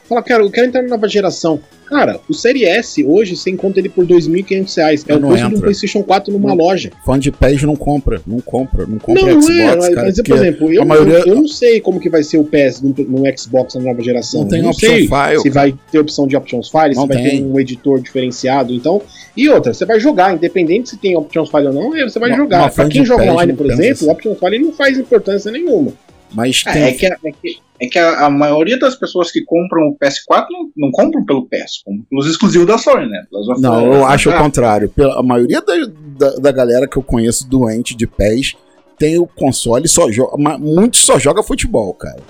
[0.08, 1.60] fala, quero, eu quero entrar na nova geração.
[1.86, 5.04] Cara, o Série S hoje você encontra ele por 2.500 reais.
[5.08, 5.60] É o não preço de um.
[5.60, 6.56] PlayStation 4 numa Não.
[6.56, 6.90] loja.
[7.02, 10.06] Fã de PES não compra, não compra, não compra não, Xbox, é, mas, cara.
[10.06, 12.94] mas, por exemplo, eu, maioria- eu, não sei como que vai ser o PS no,
[13.08, 14.42] no Xbox na nova geração.
[14.42, 15.40] não tem não option sei file.
[15.40, 17.44] se vai ter opção de options file, Não se vai ter tem.
[17.46, 19.00] um editor diferenciado, então.
[19.34, 22.28] E outra, você vai jogar, independente se tem options file ou não, é, você vai
[22.28, 22.60] Uma- jogar.
[22.64, 24.06] uma Pra quem joga PES online, por exemplo, assim.
[24.06, 25.90] o options file não faz importância nenhuma.
[26.32, 26.82] Mas É, tem.
[26.84, 29.96] é que, a, é que, é que a, a maioria das pessoas que compram o
[29.96, 33.24] PS4 não, não compram pelo PS, compram pelos exclusivos da Sony, né?
[33.58, 34.88] Não, eu acho o Ah, contrário.
[34.90, 35.74] Pela, a maioria da,
[36.18, 38.54] da, da galera que eu conheço doente de PES
[38.98, 40.36] tem o console e só joga.
[40.58, 42.20] Muitos só joga futebol, cara.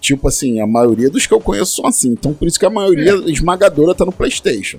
[0.00, 2.10] Tipo assim, a maioria dos que eu conheço são assim.
[2.10, 4.78] Então por isso que a maioria esmagadora tá no PlayStation.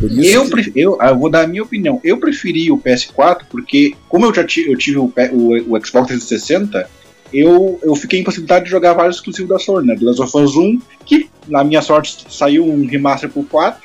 [0.00, 2.00] Eu, que- eu, ah, eu vou dar a minha opinião.
[2.02, 6.06] Eu preferi o PS4 porque, como eu já ti- eu tive o, o- o Xbox
[6.08, 6.88] 360,
[7.32, 9.96] eu, eu fiquei em possibilidade de jogar vários exclusivos da Sony, né?
[9.96, 13.80] The Last of Us 1, que na minha sorte saiu um remaster pro 4,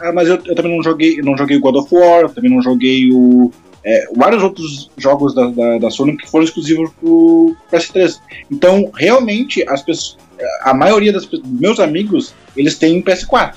[0.00, 2.50] ah, mas eu, eu também não joguei, não joguei o God of War, eu também
[2.50, 3.50] não joguei o.
[3.84, 8.18] é, vários outros jogos da, da, da Sony que foram exclusivos pro PS3.
[8.50, 10.18] Então, realmente, as pessoas,
[10.62, 13.54] a maioria dos meus amigos, eles têm PS4.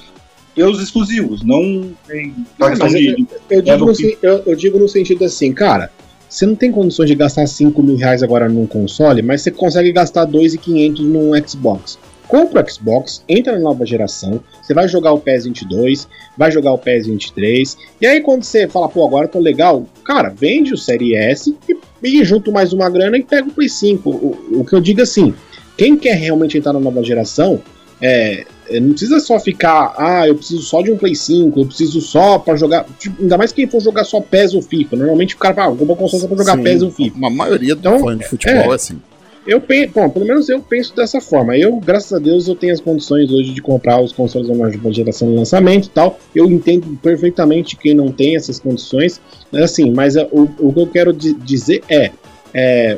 [0.56, 2.34] Pelos exclusivos, não tem
[2.72, 5.54] questão de, eu- de- Eu digo, no no, sen- eu, eu digo no sentido assim,
[5.54, 5.90] cara,
[6.30, 9.92] você não tem condições de gastar 5 mil reais agora num console, mas você consegue
[9.92, 11.98] gastar 2.500 num Xbox.
[12.28, 16.74] Compra o Xbox, entra na nova geração, você vai jogar o PES 22, vai jogar
[16.74, 20.78] o PES 23, e aí quando você fala, pô, agora tô legal, cara, vende o
[20.78, 24.08] Série S e, e junto mais uma grana e pega o Play 5.
[24.08, 25.34] O, o que eu digo assim,
[25.76, 27.60] quem quer realmente entrar na nova geração,
[28.02, 31.66] é, é, não precisa só ficar, ah, eu preciso só de um Play 5, eu
[31.66, 32.86] preciso só pra jogar.
[32.98, 34.96] tipo, ainda mais quem for jogar só PES ou FIFA.
[34.96, 37.28] Normalmente o cara fala, ah, vou comprar console só pra jogar Sim, PES ou FIFA.
[37.28, 39.00] A maioria do Então, fã de futebol é assim.
[39.48, 41.58] Eu penso, bom, pelo menos eu penso dessa forma.
[41.58, 45.28] Eu, graças a Deus, eu tenho as condições hoje de comprar os consoles da geração
[45.32, 46.20] de lançamento e tal.
[46.36, 49.20] Eu entendo perfeitamente quem não tem essas condições.
[49.52, 52.12] Mas assim, mas é, o, o que eu quero di- dizer é,
[52.54, 52.98] é,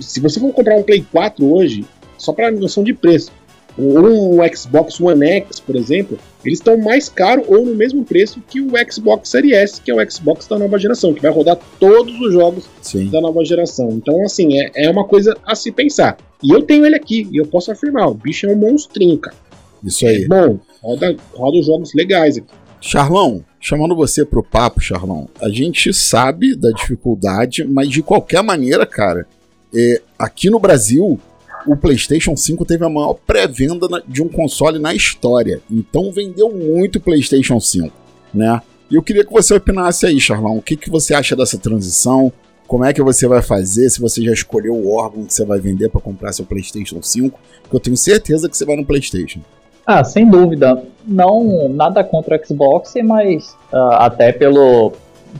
[0.00, 1.84] se você for comprar um Play 4 hoje,
[2.18, 3.30] só para noção de preço,
[3.76, 8.40] ou um Xbox One X, por exemplo, eles estão mais caros ou no mesmo preço
[8.48, 11.58] que o Xbox Series S, que é o Xbox da nova geração, que vai rodar
[11.80, 13.08] todos os jogos Sim.
[13.08, 13.90] da nova geração.
[13.90, 16.16] Então, assim, é, é uma coisa a se pensar.
[16.42, 19.36] E eu tenho ele aqui, e eu posso afirmar, o bicho é um monstrinho, cara.
[19.82, 20.24] Isso aí.
[20.24, 22.54] É bom, roda, roda os jogos legais aqui.
[22.80, 28.84] Charlão, chamando você pro papo, Charlão, a gente sabe da dificuldade, mas de qualquer maneira,
[28.84, 29.26] cara,
[29.74, 31.18] é, aqui no Brasil,
[31.66, 35.60] o PlayStation 5 teve a maior pré-venda de um console na história.
[35.70, 37.90] Então vendeu muito o PlayStation 5,
[38.32, 38.60] né?
[38.90, 42.32] E eu queria que você opinasse aí, Charlão, o que, que você acha dessa transição?
[42.66, 43.88] Como é que você vai fazer?
[43.90, 47.38] Se você já escolheu o órgão que você vai vender para comprar seu PlayStation 5?
[47.62, 49.40] Porque eu tenho certeza que você vai no PlayStation.
[49.86, 50.82] Ah, sem dúvida.
[51.06, 54.92] Não nada contra o Xbox, mas ah, até pelo,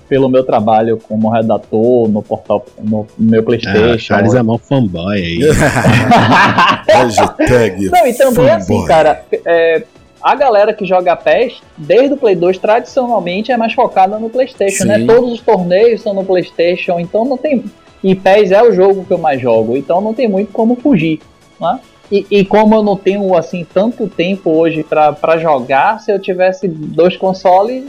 [0.08, 3.98] pelo meu trabalho como redator no portal, no meu PlayStation.
[3.98, 5.38] Charles é mó fanboy aí.
[6.88, 8.88] Hashtag Não, e também assim, fanboy.
[8.88, 9.82] cara, é,
[10.22, 14.84] a galera que joga PES, desde o Play 2, tradicionalmente é mais focada no PlayStation,
[14.84, 14.88] Sim.
[14.88, 15.04] né?
[15.04, 17.64] Todos os torneios são no PlayStation, então não tem.
[18.02, 21.20] E PES é o jogo que eu mais jogo, então não tem muito como fugir,
[21.60, 21.78] né?
[22.12, 26.68] E, e como eu não tenho assim tanto tempo hoje pra jogar, se eu tivesse
[26.68, 27.84] dois consoles,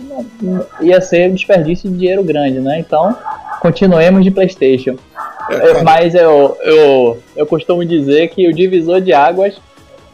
[0.82, 2.80] ia ser um desperdício de dinheiro grande, né?
[2.80, 3.16] Então,
[3.60, 4.96] continuemos de PlayStation.
[5.50, 9.56] É, É, mas eu, eu, eu costumo dizer que o divisor de águas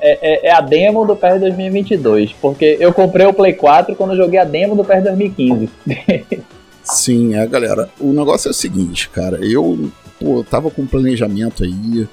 [0.02, 2.34] é, é- é a demo do PES 2022.
[2.34, 5.70] Porque eu comprei o Play 4 quando eu joguei a demo do PES 2015.
[6.84, 7.88] Sim, é, galera.
[8.00, 9.38] O negócio é o seguinte, cara.
[9.46, 12.08] Eu, pô, tava com um planejamento aí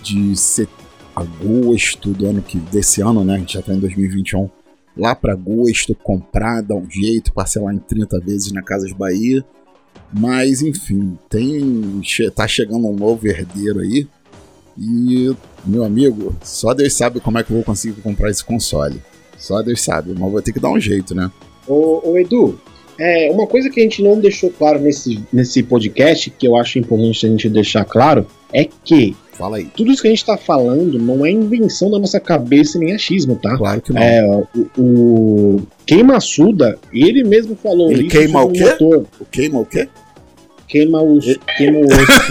[0.00, 0.68] de ser
[1.14, 3.34] agosto do ano que desse ano, né?
[3.34, 4.48] A gente já tá em 2021.
[4.96, 9.44] Lá pra agosto, comprar, dar um jeito, parcelar em 30 vezes na Casas Bahia.
[10.12, 12.02] Mas enfim, tem
[12.34, 14.06] tá chegando um novo herdeiro aí.
[14.78, 19.02] E, meu amigo, só Deus sabe como é que eu vou conseguir comprar esse console.
[19.38, 21.30] Só Deus sabe, mas vou ter que dar um jeito, né?
[21.66, 22.60] Ô, ô, Edu,
[22.98, 26.78] é, uma coisa que a gente não deixou claro nesse, nesse podcast, que eu acho
[26.78, 29.66] importante a gente deixar claro, é que Fala aí.
[29.76, 33.34] tudo isso que a gente tá falando não é invenção da nossa cabeça nem achismo,
[33.36, 33.56] tá?
[33.56, 34.00] Claro que não.
[34.00, 34.24] É,
[34.54, 38.64] o, o Queima Suda, ele mesmo falou Ele queima o quê?
[38.64, 39.06] motor.
[39.20, 39.88] O queima o quê?
[40.68, 41.18] Queima o,
[41.58, 42.30] queima o osso,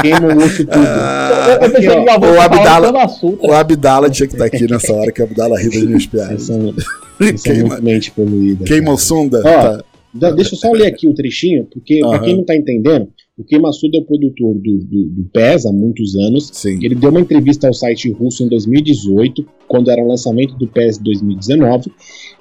[0.00, 0.78] queima o osso tudo.
[0.86, 2.92] Ah, eu pensei ó, o Abdala-
[3.40, 6.48] o Abdala tinha que estar aqui nessa hora que o Abdala ri das minhas piadas.
[6.50, 6.52] Essa,
[7.42, 8.64] Queima, mente poluída.
[8.64, 9.40] queima o Sunda?
[9.44, 9.78] Ó,
[10.20, 10.30] Tá.
[10.30, 12.10] Deixa eu só ler aqui o trechinho, porque Aham.
[12.10, 15.72] pra quem não tá entendendo, o Queimaçuda é o produtor do, do, do PES há
[15.72, 16.50] muitos anos.
[16.52, 16.80] Sim.
[16.82, 20.98] Ele deu uma entrevista ao site russo em 2018, quando era o lançamento do PES
[20.98, 21.92] 2019,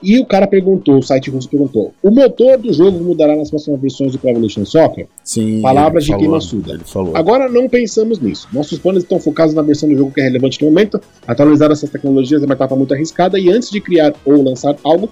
[0.01, 3.79] e o cara perguntou, o site russo perguntou: o motor do jogo mudará nas próximas
[3.79, 5.07] versões do Pro Evolution Soccer?
[5.23, 5.61] Sim.
[5.61, 6.73] Palavras de Queimaçuda.
[6.73, 7.15] Ele falou.
[7.15, 8.47] Agora não pensamos nisso.
[8.51, 10.99] Nossos planos estão focados na versão do jogo que é relevante no momento.
[11.27, 15.09] Atualizar essas tecnologias é uma etapa muito arriscada e antes de criar ou lançar algo,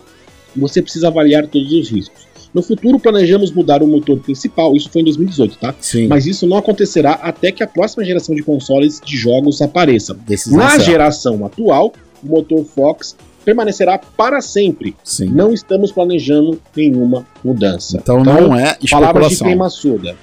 [0.55, 2.25] você precisa avaliar todos os riscos.
[2.55, 5.75] No futuro, planejamos mudar o motor principal, isso foi em 2018, tá?
[5.81, 6.07] Sim.
[6.07, 10.13] Mas isso não acontecerá até que a próxima geração de consoles de jogos apareça.
[10.25, 10.85] Decisão Na certa.
[10.85, 11.91] geração atual,
[12.23, 13.13] o motor Fox
[13.43, 14.95] permanecerá para sempre.
[15.03, 15.25] Sim.
[15.25, 17.97] Não estamos planejando nenhuma mudança.
[18.01, 19.47] Então, não é Palavras de especulação.
[19.47, 20.15] queimaçuda.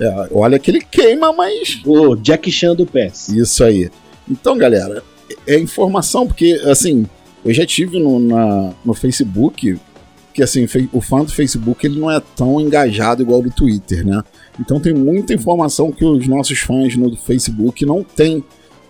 [0.00, 3.30] É, olha que ele queima, mas O Jack Chan do PES.
[3.30, 3.90] Isso aí.
[4.30, 5.02] Então, galera,
[5.48, 7.04] é informação, porque, assim,
[7.44, 9.76] eu já tive no, na, no Facebook,
[10.32, 14.22] que, assim, o fã do Facebook, ele não é tão engajado igual do Twitter, né?
[14.58, 18.42] Então tem muita informação que os nossos fãs no Facebook não têm.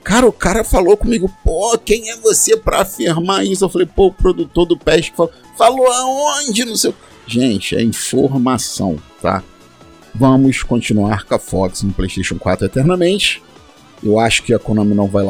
[0.05, 3.65] Cara, o cara falou comigo, pô, quem é você pra afirmar isso?
[3.65, 6.65] Eu falei, pô, o produtor do PES falou, falou aonde?
[6.65, 6.95] Não sei.
[7.27, 9.45] Gente, é informação, tá?
[10.15, 13.43] Vamos continuar com a Fox no PlayStation 4 eternamente.
[14.03, 15.25] Eu acho que a Konami não vai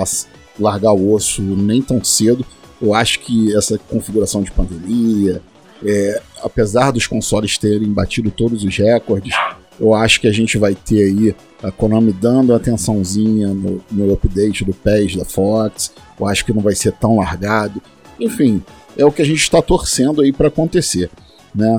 [0.58, 2.44] largar o osso nem tão cedo.
[2.80, 5.42] Eu acho que essa configuração de pandemia,
[5.84, 9.34] é, apesar dos consoles terem batido todos os recordes,
[9.80, 14.64] eu acho que a gente vai ter aí a Konami dando atençãozinha no, no update
[14.64, 15.92] do PES da Fox.
[16.18, 17.82] Eu acho que não vai ser tão largado.
[18.18, 18.62] Enfim,
[18.96, 21.10] é o que a gente está torcendo aí para acontecer,
[21.54, 21.78] né?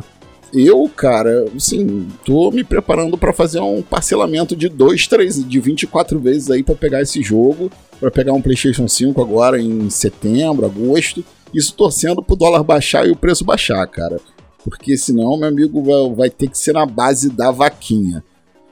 [0.53, 6.19] Eu, cara, assim, tô me preparando para fazer um parcelamento de 2, 3, de 24
[6.19, 11.25] vezes aí para pegar esse jogo, para pegar um PlayStation 5 agora em setembro, agosto.
[11.53, 14.19] Isso torcendo pro dólar baixar e o preço baixar, cara.
[14.63, 18.23] Porque senão, meu amigo, vai, vai ter que ser na base da vaquinha.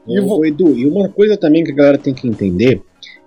[0.08, 2.82] E Ô, vo- ô, Edu, e uma coisa também que a galera tem que entender,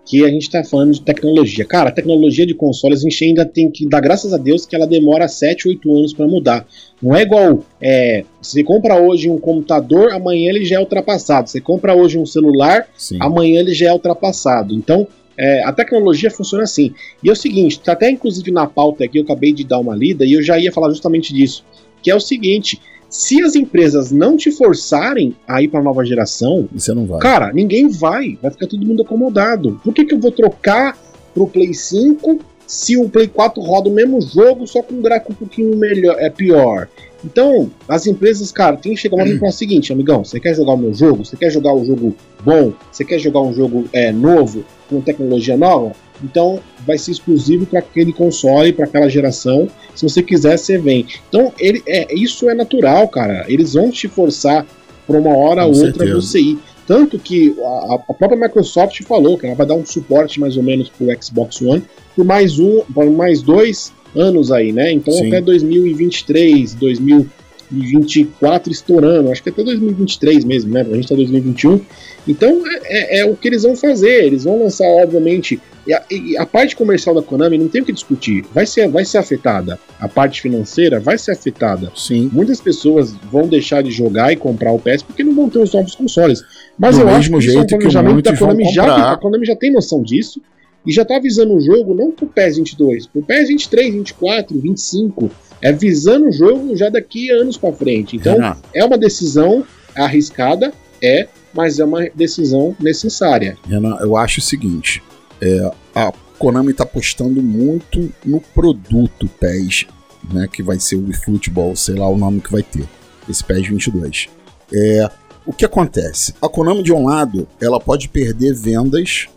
[0.07, 1.65] que a gente tá falando de tecnologia.
[1.65, 4.75] Cara, a tecnologia de consoles a gente ainda tem que dar graças a Deus que
[4.75, 6.67] ela demora 7, 8 anos para mudar.
[7.03, 11.49] Não é igual, é, você compra hoje um computador, amanhã ele já é ultrapassado.
[11.49, 13.19] Você compra hoje um celular, Sim.
[13.21, 14.75] amanhã ele já é ultrapassado.
[14.75, 15.07] Então,
[15.39, 16.95] é, a tecnologia funciona assim.
[17.23, 19.95] E é o seguinte, tá até inclusive na pauta aqui, eu acabei de dar uma
[19.95, 21.65] lida e eu já ia falar justamente disso.
[22.03, 26.05] Que é o seguinte, se as empresas não te forçarem a ir para a nova
[26.05, 27.21] geração, Você não vai.
[27.21, 28.39] Cara, ninguém vai.
[28.43, 29.81] Vai ficar todo mundo acomodado.
[29.83, 30.99] Por que, que eu vou trocar
[31.33, 35.33] pro Play 5 se o Play 4 roda o mesmo jogo, só com um gráfico
[35.33, 36.89] um pouquinho melhor, é pior?
[37.25, 40.55] Então, as empresas, cara, tem que chegar uma e falar o seguinte, amigão, você quer
[40.55, 41.25] jogar o meu jogo?
[41.25, 42.73] Você quer jogar um jogo bom?
[42.93, 45.93] Você quer jogar um jogo é, novo, com tecnologia nova?
[46.23, 49.69] Então, vai ser exclusivo para aquele console, para aquela geração.
[49.95, 51.07] Se você quiser, você vem.
[51.29, 53.47] Então, ele, é, isso é natural, cara.
[53.49, 54.67] Eles vão te forçar
[55.07, 56.21] para uma hora Com ou outra certeza.
[56.21, 56.59] você ir.
[56.87, 60.63] Tanto que a, a própria Microsoft falou que ela vai dar um suporte mais ou
[60.63, 61.83] menos pro Xbox One
[62.15, 64.93] por mais um, por mais dois anos aí, né?
[64.93, 65.29] Então Sim.
[65.29, 70.83] até 2023, 2024 estourando, acho que até 2023 mesmo, né?
[70.83, 71.81] A gente tá em 2021.
[72.27, 74.25] Então é, é- é o que eles vão fazer.
[74.25, 75.61] Eles vão lançar, obviamente.
[75.87, 78.43] E a, e a parte comercial da Konami não tem o que discutir.
[78.55, 79.79] Vai ser, vai ser afetada.
[80.01, 81.93] A parte financeira vai ser afetada.
[81.95, 82.31] Sim.
[82.33, 85.73] Muitas pessoas vão deixar de jogar e comprar o PS porque não vão ter os
[85.75, 86.43] novos consoles.
[86.79, 89.13] Mas Do eu acho mesmo que isso é um jeito que planejamento da Konami já,
[89.13, 90.41] a Konami já tem noção disso
[90.87, 95.31] e já tá visando o jogo não pro PES 22, pro PES 23, 24, 25.
[95.63, 98.17] É visando o jogo já daqui a anos pra frente.
[98.17, 99.65] Então Renato, é uma decisão
[99.97, 100.73] arriscada,
[101.03, 103.57] é, mas é uma decisão necessária.
[103.67, 105.03] Renan, eu acho o seguinte:
[105.41, 109.87] é, a Konami está apostando muito no produto PES,
[110.33, 112.85] né, que vai ser o eFootball, sei lá o nome que vai ter,
[113.29, 114.29] esse PES 22.
[114.73, 115.11] É,
[115.47, 116.35] o que acontece?
[116.41, 119.29] A Konami, de um lado, ela pode perder vendas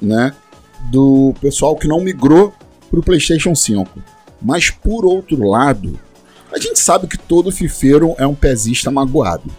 [0.00, 0.34] né,
[0.90, 2.52] do pessoal que não migrou
[2.90, 4.02] para o PlayStation 5.
[4.40, 5.98] Mas, por outro lado,
[6.52, 9.50] a gente sabe que todo fifeiro é um pezista magoado.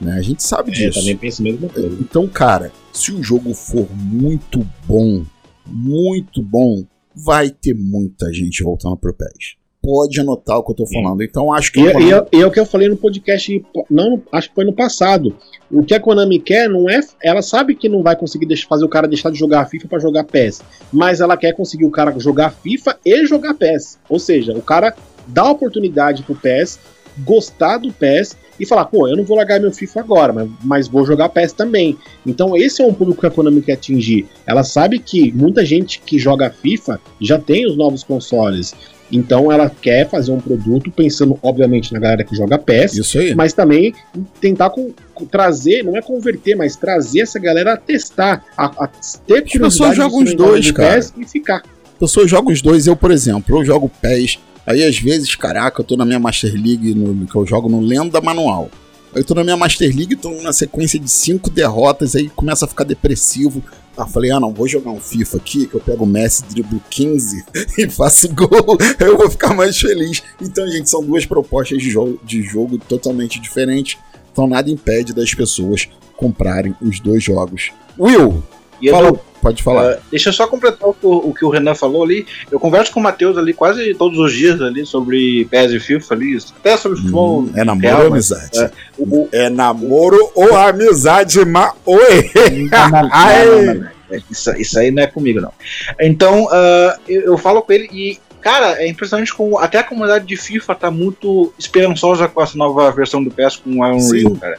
[0.00, 0.12] Né?
[0.12, 1.00] A gente sabe É, disso.
[1.00, 1.96] também penso a mesma coisa.
[2.00, 5.24] Então, cara, se o jogo for muito bom,
[5.66, 6.84] muito bom,
[7.16, 9.56] vai ter muita gente voltando pro PES.
[9.90, 11.22] Pode anotar o que eu tô falando.
[11.22, 11.80] Então, acho que.
[11.80, 14.48] E, a e, Konami- é- e é o que eu falei no podcast, não, acho
[14.50, 15.34] que foi no passado.
[15.70, 17.00] O que a Konami quer não é.
[17.22, 19.98] Ela sabe que não vai conseguir deixar- fazer o cara deixar de jogar FIFA pra
[19.98, 20.60] jogar PES.
[20.92, 23.98] Mas ela quer conseguir o cara jogar FIFA e jogar PES.
[24.10, 24.94] Ou seja, o cara
[25.26, 26.78] dá oportunidade pro PES,
[27.24, 30.88] gostar do PES e falar, pô, eu não vou largar meu FIFA agora, mas, mas
[30.88, 31.96] vou jogar PES também.
[32.26, 34.26] Então esse é um público que a Konami quer atingir.
[34.46, 38.74] Ela sabe que muita gente que joga FIFA já tem os novos consoles.
[39.10, 43.34] Então ela quer fazer um produto pensando, obviamente, na galera que joga PES, Isso aí.
[43.34, 43.94] mas também
[44.38, 44.92] tentar com-
[45.30, 48.92] trazer, não é converter, mas trazer essa galera a testar, a, a ter
[49.38, 50.94] As pessoas curiosidade jogam os dois, cara.
[50.96, 51.62] PES e ficar.
[51.98, 52.86] pessoas jogam os dois.
[52.86, 54.38] Eu, por exemplo, eu jogo PES.
[54.68, 57.80] Aí, às vezes, caraca, eu tô na minha Master League, no, que eu jogo no
[57.80, 58.68] Lenda Manual.
[59.14, 62.66] Aí eu tô na minha Master League, tô numa sequência de cinco derrotas, aí começa
[62.66, 63.64] a ficar depressivo.
[63.96, 66.82] Ah, falei, ah, não, vou jogar um FIFA aqui, que eu pego o Messi, driblo
[66.90, 67.46] 15
[67.78, 68.76] e faço gol.
[69.00, 70.22] Eu vou ficar mais feliz.
[70.38, 73.98] Então, gente, são duas propostas de jogo, de jogo totalmente diferentes.
[74.30, 77.72] Então, nada impede das pessoas comprarem os dois jogos.
[77.98, 78.44] Will,
[78.80, 79.92] E fala, Edu, pode falar.
[79.92, 82.26] ah, deixa eu só completar o que o, o que o Renan falou ali.
[82.50, 86.14] Eu converso com o Matheus ali quase todos os dias ali sobre PES e FIFA
[86.14, 87.40] ali, até sobre futebol.
[87.42, 88.58] Hum, é namoro real, ou amizade?
[88.58, 91.72] é, o- o- É namoro ou amizade, ma...
[91.84, 92.30] Oi!
[92.70, 93.98] Não, não, não, não.
[94.30, 95.52] Isso, isso aí não é comigo, não.
[96.00, 100.24] Então, ah, eu, eu falo com ele e, cara, é impressionante como até a comunidade
[100.24, 104.34] de FIFA tá muito esperançosa com essa nova versão do PES com o Unreal, Sim.
[104.36, 104.58] cara.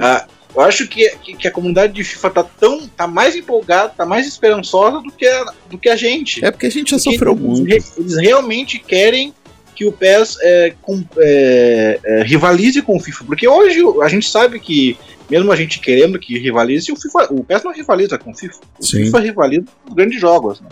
[0.00, 0.26] Ah,
[0.58, 2.88] eu acho que, que, que a comunidade de FIFA tá tão.
[2.88, 6.44] tá mais empolgada, tá mais esperançosa do que a, do que a gente.
[6.44, 8.00] É porque a gente já Porque sofreu eles, muito.
[8.00, 9.32] Eles realmente querem
[9.74, 13.24] que o PES é, com- é, é, rivalize com o FIFA.
[13.24, 14.98] Porque hoje a gente sabe que,
[15.30, 18.58] mesmo a gente querendo que rivalize, o, FIFA, o PES não rivaliza com o FIFA.
[18.80, 19.04] O Sim.
[19.04, 20.60] FIFA rivaliza com os grandes jogos.
[20.60, 20.68] Né?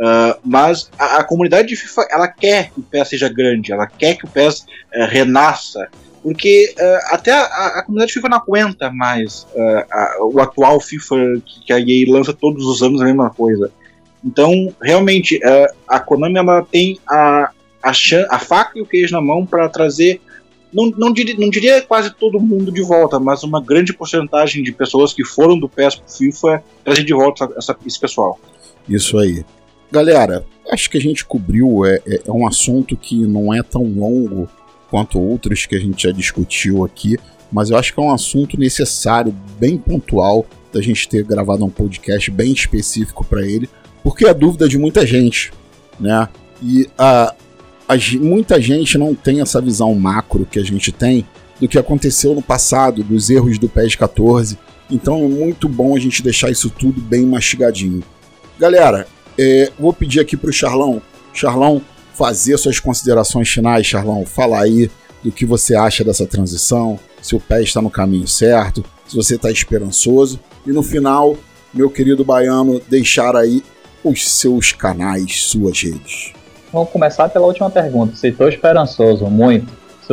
[0.00, 3.86] Ah, mas a, a comunidade de FIFA ela quer que o PES seja grande, ela
[3.86, 5.88] quer que o PES eh, renasça.
[6.24, 10.80] Porque eh, até a, a comunidade de FIFA não aguenta mais eh, a- o atual
[10.80, 13.70] FIFA que, que a EA lança todos os anos a mesma coisa.
[14.24, 17.50] Então, realmente, eh, a Konami ela tem a,
[17.82, 17.92] a,
[18.30, 20.18] a faca e o queijo na mão para trazer,
[20.72, 24.72] não, não, diria, não diria quase todo mundo de volta, mas uma grande porcentagem de
[24.72, 28.40] pessoas que foram do PES pro FIFA trazer de volta essa- esse pessoal.
[28.88, 29.44] Isso aí.
[29.92, 31.84] Galera, acho que a gente cobriu.
[31.84, 34.48] É, é, é um assunto que não é tão longo
[34.94, 37.18] quanto outros que a gente já discutiu aqui,
[37.50, 41.68] mas eu acho que é um assunto necessário, bem pontual, da gente ter gravado um
[41.68, 43.68] podcast bem específico para ele,
[44.04, 45.52] porque é a dúvida de muita gente,
[45.98, 46.28] né?
[46.62, 47.34] E a,
[47.88, 51.26] a muita gente não tem essa visão macro que a gente tem
[51.60, 54.56] do que aconteceu no passado, dos erros do PES 14.
[54.88, 58.00] Então é muito bom a gente deixar isso tudo bem mastigadinho.
[58.60, 61.02] Galera, é, vou pedir aqui pro Charlão.
[61.32, 61.82] Charlão,
[62.14, 64.24] fazer suas considerações finais, Charlão.
[64.24, 64.90] Fala aí
[65.22, 69.36] do que você acha dessa transição, se o pé está no caminho certo, se você
[69.36, 70.38] está esperançoso.
[70.66, 71.36] E no final,
[71.72, 73.62] meu querido baiano, deixar aí
[74.02, 76.32] os seus canais, suas redes.
[76.72, 78.16] Vamos começar pela última pergunta.
[78.16, 79.72] Se estou esperançoso, muito.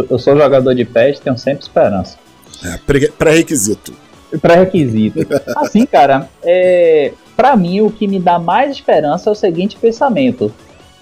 [0.09, 2.17] Eu sou jogador de PES, tenho sempre esperança.
[2.63, 3.93] É, pré- pré-requisito.
[4.41, 5.19] Pré-requisito.
[5.57, 10.53] Assim, cara, é, para mim o que me dá mais esperança é o seguinte pensamento: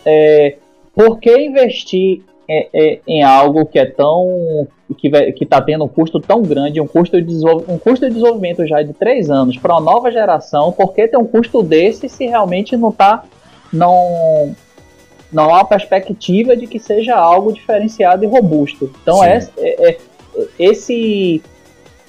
[0.05, 0.55] é,
[0.95, 4.67] por que investir é, é, em algo que é tão
[4.97, 7.35] que, vai- que tá tendo um custo tão grande, um custo de,
[7.67, 10.71] um custo de desenvolvimento já de três anos para uma nova geração?
[10.71, 13.23] Por que ter um custo desse se realmente não tá
[13.71, 14.55] não
[15.31, 18.91] não há perspectiva de que seja algo diferenciado e robusto?
[19.03, 19.25] Então Sim.
[19.57, 19.97] é, é-
[20.57, 21.41] esse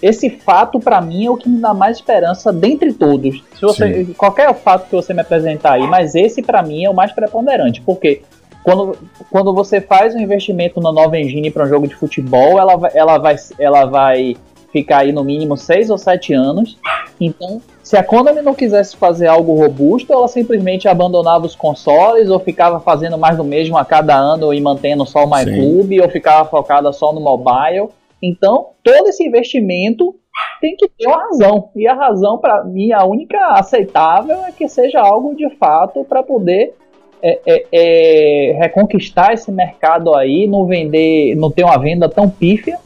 [0.02, 3.44] esse fato para mim é o que me dá mais esperança dentre todos.
[3.54, 6.94] Se você, qualquer fato que você me apresentar aí, mas esse para mim é o
[6.94, 8.22] mais preponderante, porque
[8.62, 8.98] quando,
[9.30, 12.90] quando você faz um investimento na nova engine para um jogo de futebol, ela, vai-
[12.94, 14.36] ela, vai, ela vai
[14.72, 16.78] ficar aí no mínimo 6 ou 7 anos.
[17.20, 22.38] Então, se a Konami não quisesse fazer algo robusto, ela simplesmente abandonava os consoles ou
[22.38, 25.54] ficava fazendo mais do mesmo a cada ano e mantendo só o My Sim.
[25.56, 27.88] Club ou ficava focada só no mobile.
[28.22, 30.14] Então, todo esse investimento
[30.60, 31.70] tem que ter uma razão.
[31.74, 36.22] E a razão, para mim, a única aceitável é que seja algo de fato para
[36.22, 36.74] poder
[37.22, 42.78] é, é, é, reconquistar esse mercado aí, não vender, não ter uma venda tão pífia.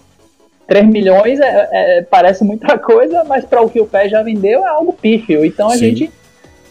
[0.66, 4.64] 3 milhões é- é- parece muita coisa, mas para o que o pé já vendeu
[4.64, 5.44] é algo pífio.
[5.44, 5.78] Então a Sim.
[5.94, 6.10] gente.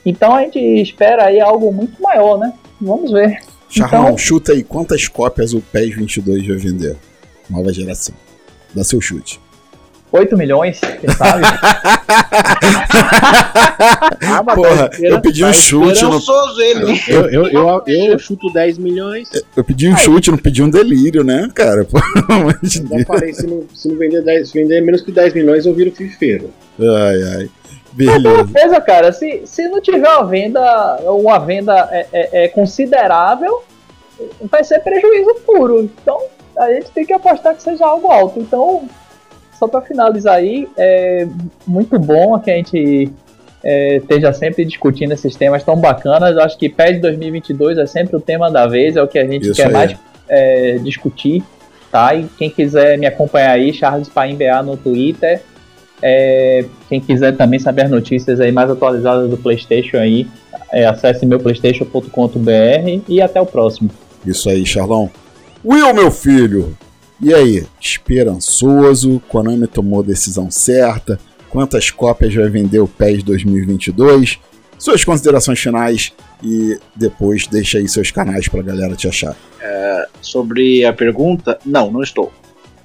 [0.05, 2.53] Então a gente espera aí algo muito maior, né?
[2.81, 3.39] Vamos ver.
[3.69, 6.97] Charlão, Então- chuta aí quantas cópias o PES 22 vai vender?
[7.49, 8.13] Nova geração.
[8.73, 9.39] Dá seu chute.
[10.13, 11.41] 8 milhões, quem sabe?
[14.21, 16.03] ah, Porra, tá eu pedi um tá chute.
[16.03, 16.21] No...
[16.61, 17.01] Ele.
[17.07, 19.27] Eu, eu, eu, eu, chuto 10 milhões.
[19.57, 20.03] Eu pedi um Aí.
[20.03, 21.83] chute, não pedi um delírio, né, cara?
[21.83, 21.97] Pô,
[22.61, 25.73] já falei, se não, se não vender, 10, se vender menos que 10 milhões, eu
[25.73, 26.51] viro fifeiro.
[26.79, 27.49] Ai, ai.
[27.91, 28.43] Beleza.
[28.43, 29.11] Beleza, cara.
[29.11, 33.63] Se, se não tiver uma venda, uma venda é, é, é considerável,
[34.43, 35.81] vai ser prejuízo puro.
[35.81, 36.21] Então,
[36.55, 38.39] a gente tem que apostar que seja algo alto.
[38.39, 38.87] Então,
[39.63, 41.25] só para finalizar aí, é
[41.65, 43.09] muito bom que a gente
[43.63, 46.37] é, esteja sempre discutindo esses temas tão bacanas.
[46.37, 49.43] Acho que PES 2022 é sempre o tema da vez, é o que a gente
[49.43, 49.73] Isso quer aí.
[49.73, 49.95] mais
[50.27, 51.43] é, discutir.
[51.89, 52.13] Tá?
[52.15, 55.41] E quem quiser me acompanhar aí, Charles Paimba no Twitter.
[56.01, 60.27] É, quem quiser também saber notícias aí mais atualizadas do PlayStation aí,
[60.73, 63.89] é, acesse meu playstation.com.br e até o próximo.
[64.25, 65.09] Isso aí, Charlão.
[65.63, 66.75] Will, meu filho,
[67.23, 69.21] e aí, esperançoso?
[69.29, 71.17] Konami tomou a decisão certa?
[71.49, 74.39] Quantas cópias vai vender o PES 2022?
[74.77, 76.11] Suas considerações finais
[76.43, 79.35] e depois deixa aí seus canais pra galera te achar.
[79.61, 82.33] É, sobre a pergunta, não, não estou.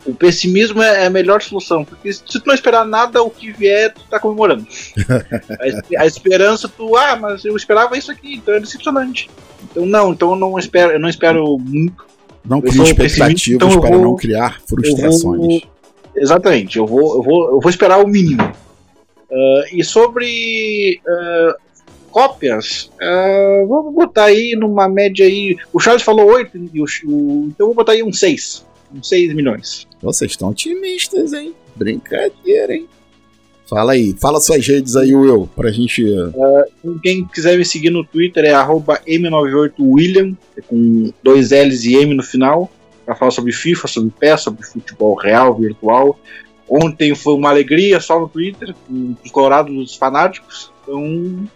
[0.06, 3.92] O pessimismo é a melhor solução, porque se tu não esperar nada, o que vier,
[3.92, 4.64] tu tá comemorando.
[5.98, 9.28] a, a, esperança, tu, ah, mas eu esperava isso aqui, então é decepcionante.
[9.64, 12.06] Então não, então eu não espero, eu não espero muito
[12.48, 15.40] não crie expectativas então para vou, não criar frustrações.
[15.40, 15.62] Vou,
[16.16, 18.42] exatamente, eu vou, eu, vou, eu vou esperar o mínimo.
[18.42, 21.54] Uh, e sobre uh,
[22.10, 25.56] cópias, uh, vou botar aí numa média aí.
[25.72, 28.66] O Charles falou 8, o, o, então eu vou botar aí um 6.
[28.94, 29.86] Uns 6 milhões.
[30.00, 31.54] Vocês estão otimistas, hein?
[31.76, 32.88] Brincadeira, hein?
[33.68, 36.02] Fala aí, fala suas redes aí, Will, pra gente.
[36.02, 42.14] Uh, quem quiser me seguir no Twitter é M98William, é com dois L's e M
[42.14, 42.72] no final,
[43.04, 46.18] pra falar sobre FIFA, sobre PES, sobre futebol real, virtual.
[46.66, 50.72] Ontem foi uma alegria só no Twitter, com os colorados dos fanáticos.
[50.82, 51.46] Então,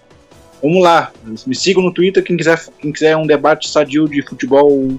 [0.62, 1.10] vamos lá.
[1.46, 4.98] Me sigam no Twitter, quem quiser, quem quiser um debate sadio de futebol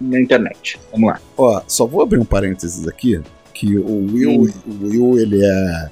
[0.00, 0.78] na internet.
[0.92, 1.20] Vamos lá.
[1.36, 3.20] Ó, só vou abrir um parênteses aqui,
[3.52, 4.52] que o Will, hum.
[4.68, 5.90] o Will ele é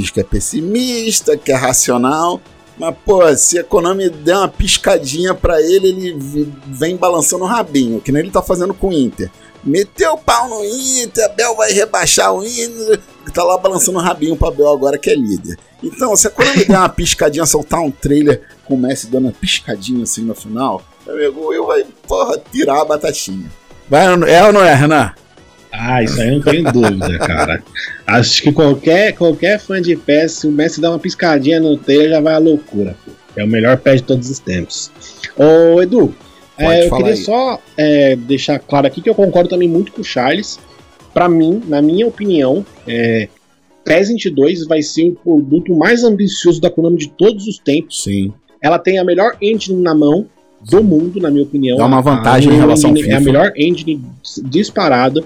[0.00, 2.40] diz que é pessimista, que é racional.
[2.78, 8.00] Mas, pô, se a Konami der uma piscadinha para ele, ele vem balançando o rabinho,
[8.00, 9.30] que nem ele tá fazendo com o Inter.
[9.64, 13.00] Meteu o pau no Inter, a Bel vai rebaixar o Inter,
[13.34, 15.58] tá lá balançando o rabinho pra Bel agora que é líder.
[15.82, 19.32] Então, se a Konami der uma piscadinha, soltar um trailer com o Messi dando uma
[19.32, 23.50] piscadinha assim no final, meu amigo, eu vai, porra, tirar a batatinha.
[23.88, 25.12] Vai, é ou não é, Renan?
[25.72, 27.62] Ah, isso aí não tem dúvida, cara.
[28.06, 32.10] Acho que qualquer, qualquer fã de PES, se o Messi dá uma piscadinha no trailer,
[32.10, 32.96] já vai à loucura.
[33.36, 34.90] É o melhor PES de todos os tempos.
[35.36, 36.14] Ô, Edu,
[36.56, 37.16] é, eu queria aí.
[37.16, 40.58] só é, deixar claro aqui que eu concordo também muito com o Charles.
[41.14, 43.28] Para mim, na minha opinião, é,
[43.84, 48.02] PES 22 vai ser o produto mais ambicioso da Konami de todos os tempos.
[48.02, 48.32] Sim.
[48.60, 50.26] Ela tem a melhor engine na mão
[50.60, 51.78] do mundo, na minha opinião.
[51.78, 53.10] Dá uma vantagem a, em relação ao FIFA.
[53.10, 54.02] É a melhor engine
[54.44, 55.24] disparada.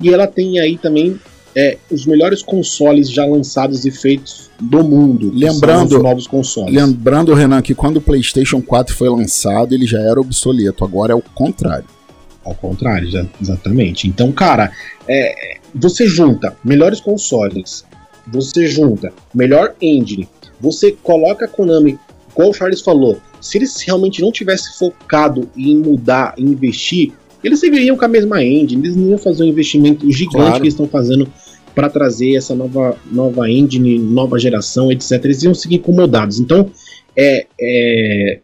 [0.00, 1.18] E ela tem aí também
[1.54, 5.30] é, os melhores consoles já lançados e feitos do mundo.
[5.34, 6.74] Lembrando, novos consoles.
[6.74, 10.84] Lembrando, Renan, que quando o PlayStation 4 foi lançado, ele já era obsoleto.
[10.84, 11.86] Agora é o contrário.
[12.44, 14.08] Ao contrário, já, exatamente.
[14.08, 14.72] Então, cara,
[15.06, 17.84] é, você junta melhores consoles,
[18.26, 20.28] você junta melhor engine,
[20.60, 21.98] você coloca a Konami,
[22.34, 27.12] como o Charles falou, se eles realmente não tivesse focado em mudar, em investir,
[27.42, 30.54] eles seguiriam com a mesma engine, eles não iam fazer um investimento gigante claro.
[30.54, 31.26] que eles estão fazendo
[31.74, 35.24] para trazer essa nova, nova engine, nova geração, etc.
[35.24, 36.38] Eles iam seguir incomodados.
[36.38, 36.70] Então,
[37.16, 38.40] é, é,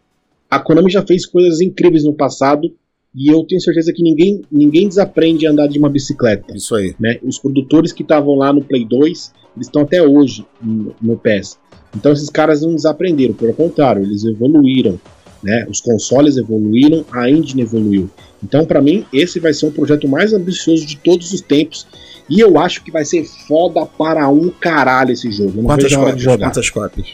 [0.51, 2.73] a Konami já fez coisas incríveis no passado
[3.15, 6.55] e eu tenho certeza que ninguém, ninguém desaprende a andar de uma bicicleta.
[6.55, 6.95] Isso aí.
[7.01, 7.19] Né?
[7.23, 11.59] Os produtores que estavam lá no Play 2, eles estão até hoje no, no PES.
[11.97, 15.01] Então esses caras não desaprenderam, pelo contrário, eles evoluíram.
[15.43, 15.67] Né?
[15.69, 18.11] Os consoles evoluíram, a engine evoluiu.
[18.43, 21.87] Então, para mim, esse vai ser um projeto mais ambicioso de todos os tempos.
[22.29, 25.63] E eu acho que vai ser foda para um caralho esse jogo.
[25.63, 26.25] quantas cópias?
[26.25, 27.09] Quantas cópias?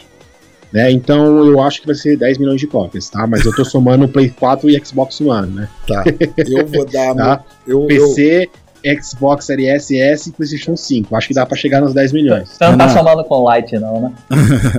[0.72, 0.90] Né?
[0.90, 3.26] Então eu acho que vai ser 10 milhões de cópias, tá?
[3.26, 5.68] Mas eu tô somando o Play 4 e Xbox One, né?
[5.86, 6.02] Tá.
[6.48, 7.14] Eu vou dar.
[7.14, 7.44] tá?
[7.66, 8.48] eu, PC,
[8.84, 11.14] Xbox Series S e PlayStation 5.
[11.14, 12.48] Acho que dá pra chegar nos 10 milhões.
[12.48, 14.12] Você não tá somando com Light, não, né?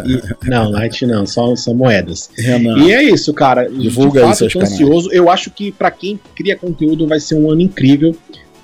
[0.06, 2.30] E, não, Light não, só são moedas.
[2.38, 2.80] Renan.
[2.80, 3.70] E é isso, cara.
[3.70, 5.10] Divulga de fato, aí seus ansioso.
[5.12, 8.16] Eu acho que para quem cria conteúdo vai ser um ano incrível.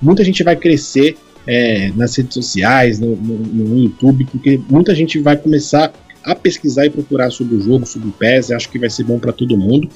[0.02, 1.18] Muita gente vai crescer
[1.48, 5.92] é, nas redes sociais, no, no, no, YouTube, porque muita gente vai começar
[6.24, 8.52] a pesquisar e procurar sobre o jogo, sobre o PES.
[8.52, 9.90] Acho que vai ser bom para todo mundo.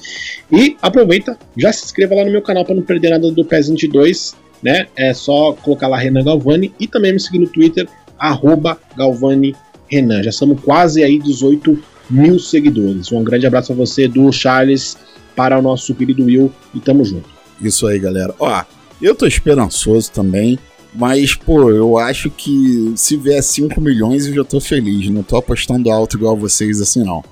[0.50, 3.68] E aproveita, já se inscreva lá no meu canal para não perder nada do PES
[3.68, 4.86] 22 né?
[4.96, 7.88] É só colocar lá Renan Galvani e também me seguir no Twitter,
[8.18, 9.54] arroba Galvani
[9.88, 10.22] Renan.
[10.22, 11.78] Já estamos quase aí 18
[12.10, 13.10] mil seguidores.
[13.12, 14.96] Um grande abraço a você, do Charles,
[15.34, 17.28] para o nosso querido Will e tamo junto.
[17.60, 18.34] Isso aí, galera.
[18.38, 18.62] Ó,
[19.00, 20.58] eu tô esperançoso também,
[20.94, 25.08] mas, pô, eu acho que se vier 5 milhões eu já tô feliz.
[25.10, 27.22] Não tô apostando alto igual vocês assim, não.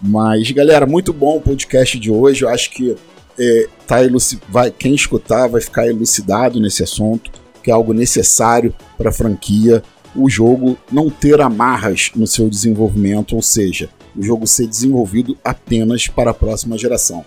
[0.00, 2.42] Mas, galera, muito bom o podcast de hoje.
[2.44, 2.96] Eu acho que
[3.38, 3.96] é, tá
[4.48, 7.30] vai, quem escutar vai ficar elucidado nesse assunto,
[7.62, 9.82] que é algo necessário para a franquia.
[10.14, 16.06] O jogo não ter amarras no seu desenvolvimento, ou seja, o jogo ser desenvolvido apenas
[16.06, 17.24] para a próxima geração.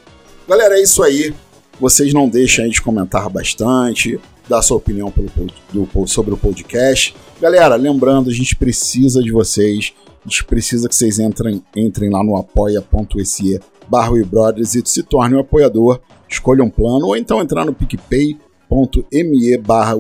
[0.48, 1.34] Galera, é isso aí.
[1.80, 5.30] Vocês não deixem de comentar bastante, dar sua opinião pelo,
[5.74, 7.16] do, sobre o podcast.
[7.42, 9.94] Galera, lembrando, a gente precisa de vocês.
[10.26, 15.36] A gente precisa que vocês entrem, entrem lá no apoia.se barra Brothers e se torne
[15.36, 16.00] um apoiador.
[16.30, 19.96] Escolha um plano ou então entrar no picpay.me barra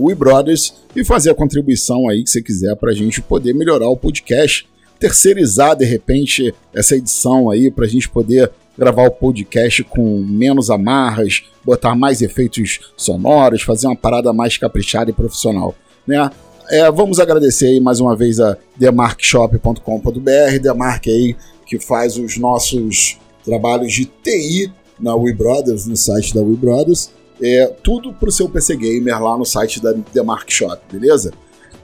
[0.95, 4.67] e fazer a contribuição aí que você quiser para a gente poder melhorar o podcast.
[4.99, 10.69] Terceirizar de repente essa edição aí para a gente poder gravar o podcast com menos
[10.69, 15.73] amarras, botar mais efeitos sonoros, fazer uma parada mais caprichada e profissional,
[16.05, 16.29] né?
[16.69, 23.17] É, vamos agradecer aí mais uma vez a themarkshop.com.br, Demark aí que faz os nossos
[23.45, 27.11] trabalhos de TI na We Brothers, no site da We Brothers.
[27.41, 31.31] É, tudo pro seu PC Gamer lá no site da Demark Shop, beleza?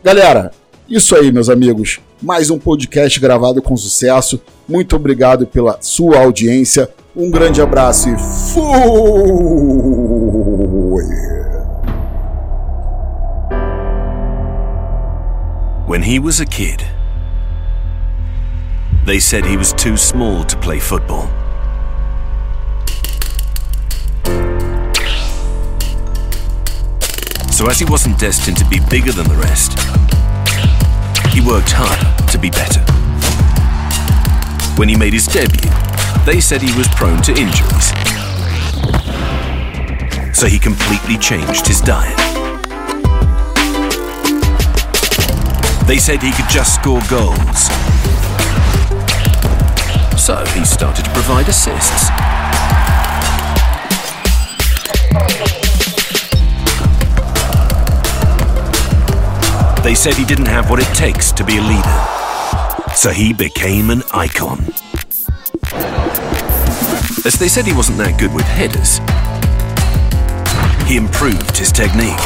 [0.04, 0.52] Galera,
[0.90, 2.00] isso aí, meus amigos.
[2.22, 4.42] Mais um podcast gravado com sucesso.
[4.68, 6.90] Muito obrigado pela sua audiência.
[7.16, 8.18] Um grande abraço e
[8.54, 8.62] fui!
[15.88, 16.86] When he was a kid,
[19.06, 21.28] they said he was too small to play football.
[27.62, 29.78] So as he wasn't destined to be bigger than the rest,
[31.30, 32.82] he worked hard to be better.
[34.80, 35.70] When he made his debut,
[36.26, 37.94] they said he was prone to injuries.
[40.36, 42.18] So he completely changed his diet.
[45.86, 47.70] They said he could just score goals.
[50.20, 52.10] So he started to provide assists.
[59.84, 62.96] They said he didn't have what it takes to be a leader.
[62.96, 64.60] So he became an icon.
[67.26, 69.00] As they said he wasn't that good with headers,
[70.88, 72.22] he improved his technique.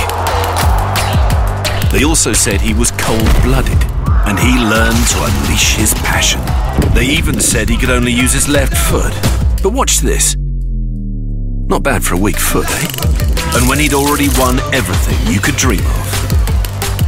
[1.91, 3.82] They also said he was cold-blooded,
[4.28, 6.41] and he learned to unleash his passion.
[6.93, 9.14] They even said he could only use his left foot.
[9.64, 10.36] But watch this.
[11.68, 12.88] Not bad for a weak foot, eh?
[13.58, 16.24] And when he'd already won everything you could dream of,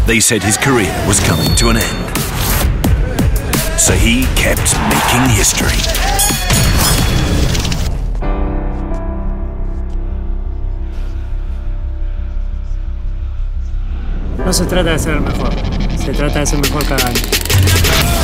[0.08, 2.18] they said his career was coming to an end.
[3.78, 5.76] So he kept making history.
[14.38, 15.52] No se trata de ser el mejor,
[15.98, 18.17] se trata de ser mejor cada año.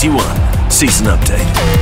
[0.00, 1.79] 2021 Season Update.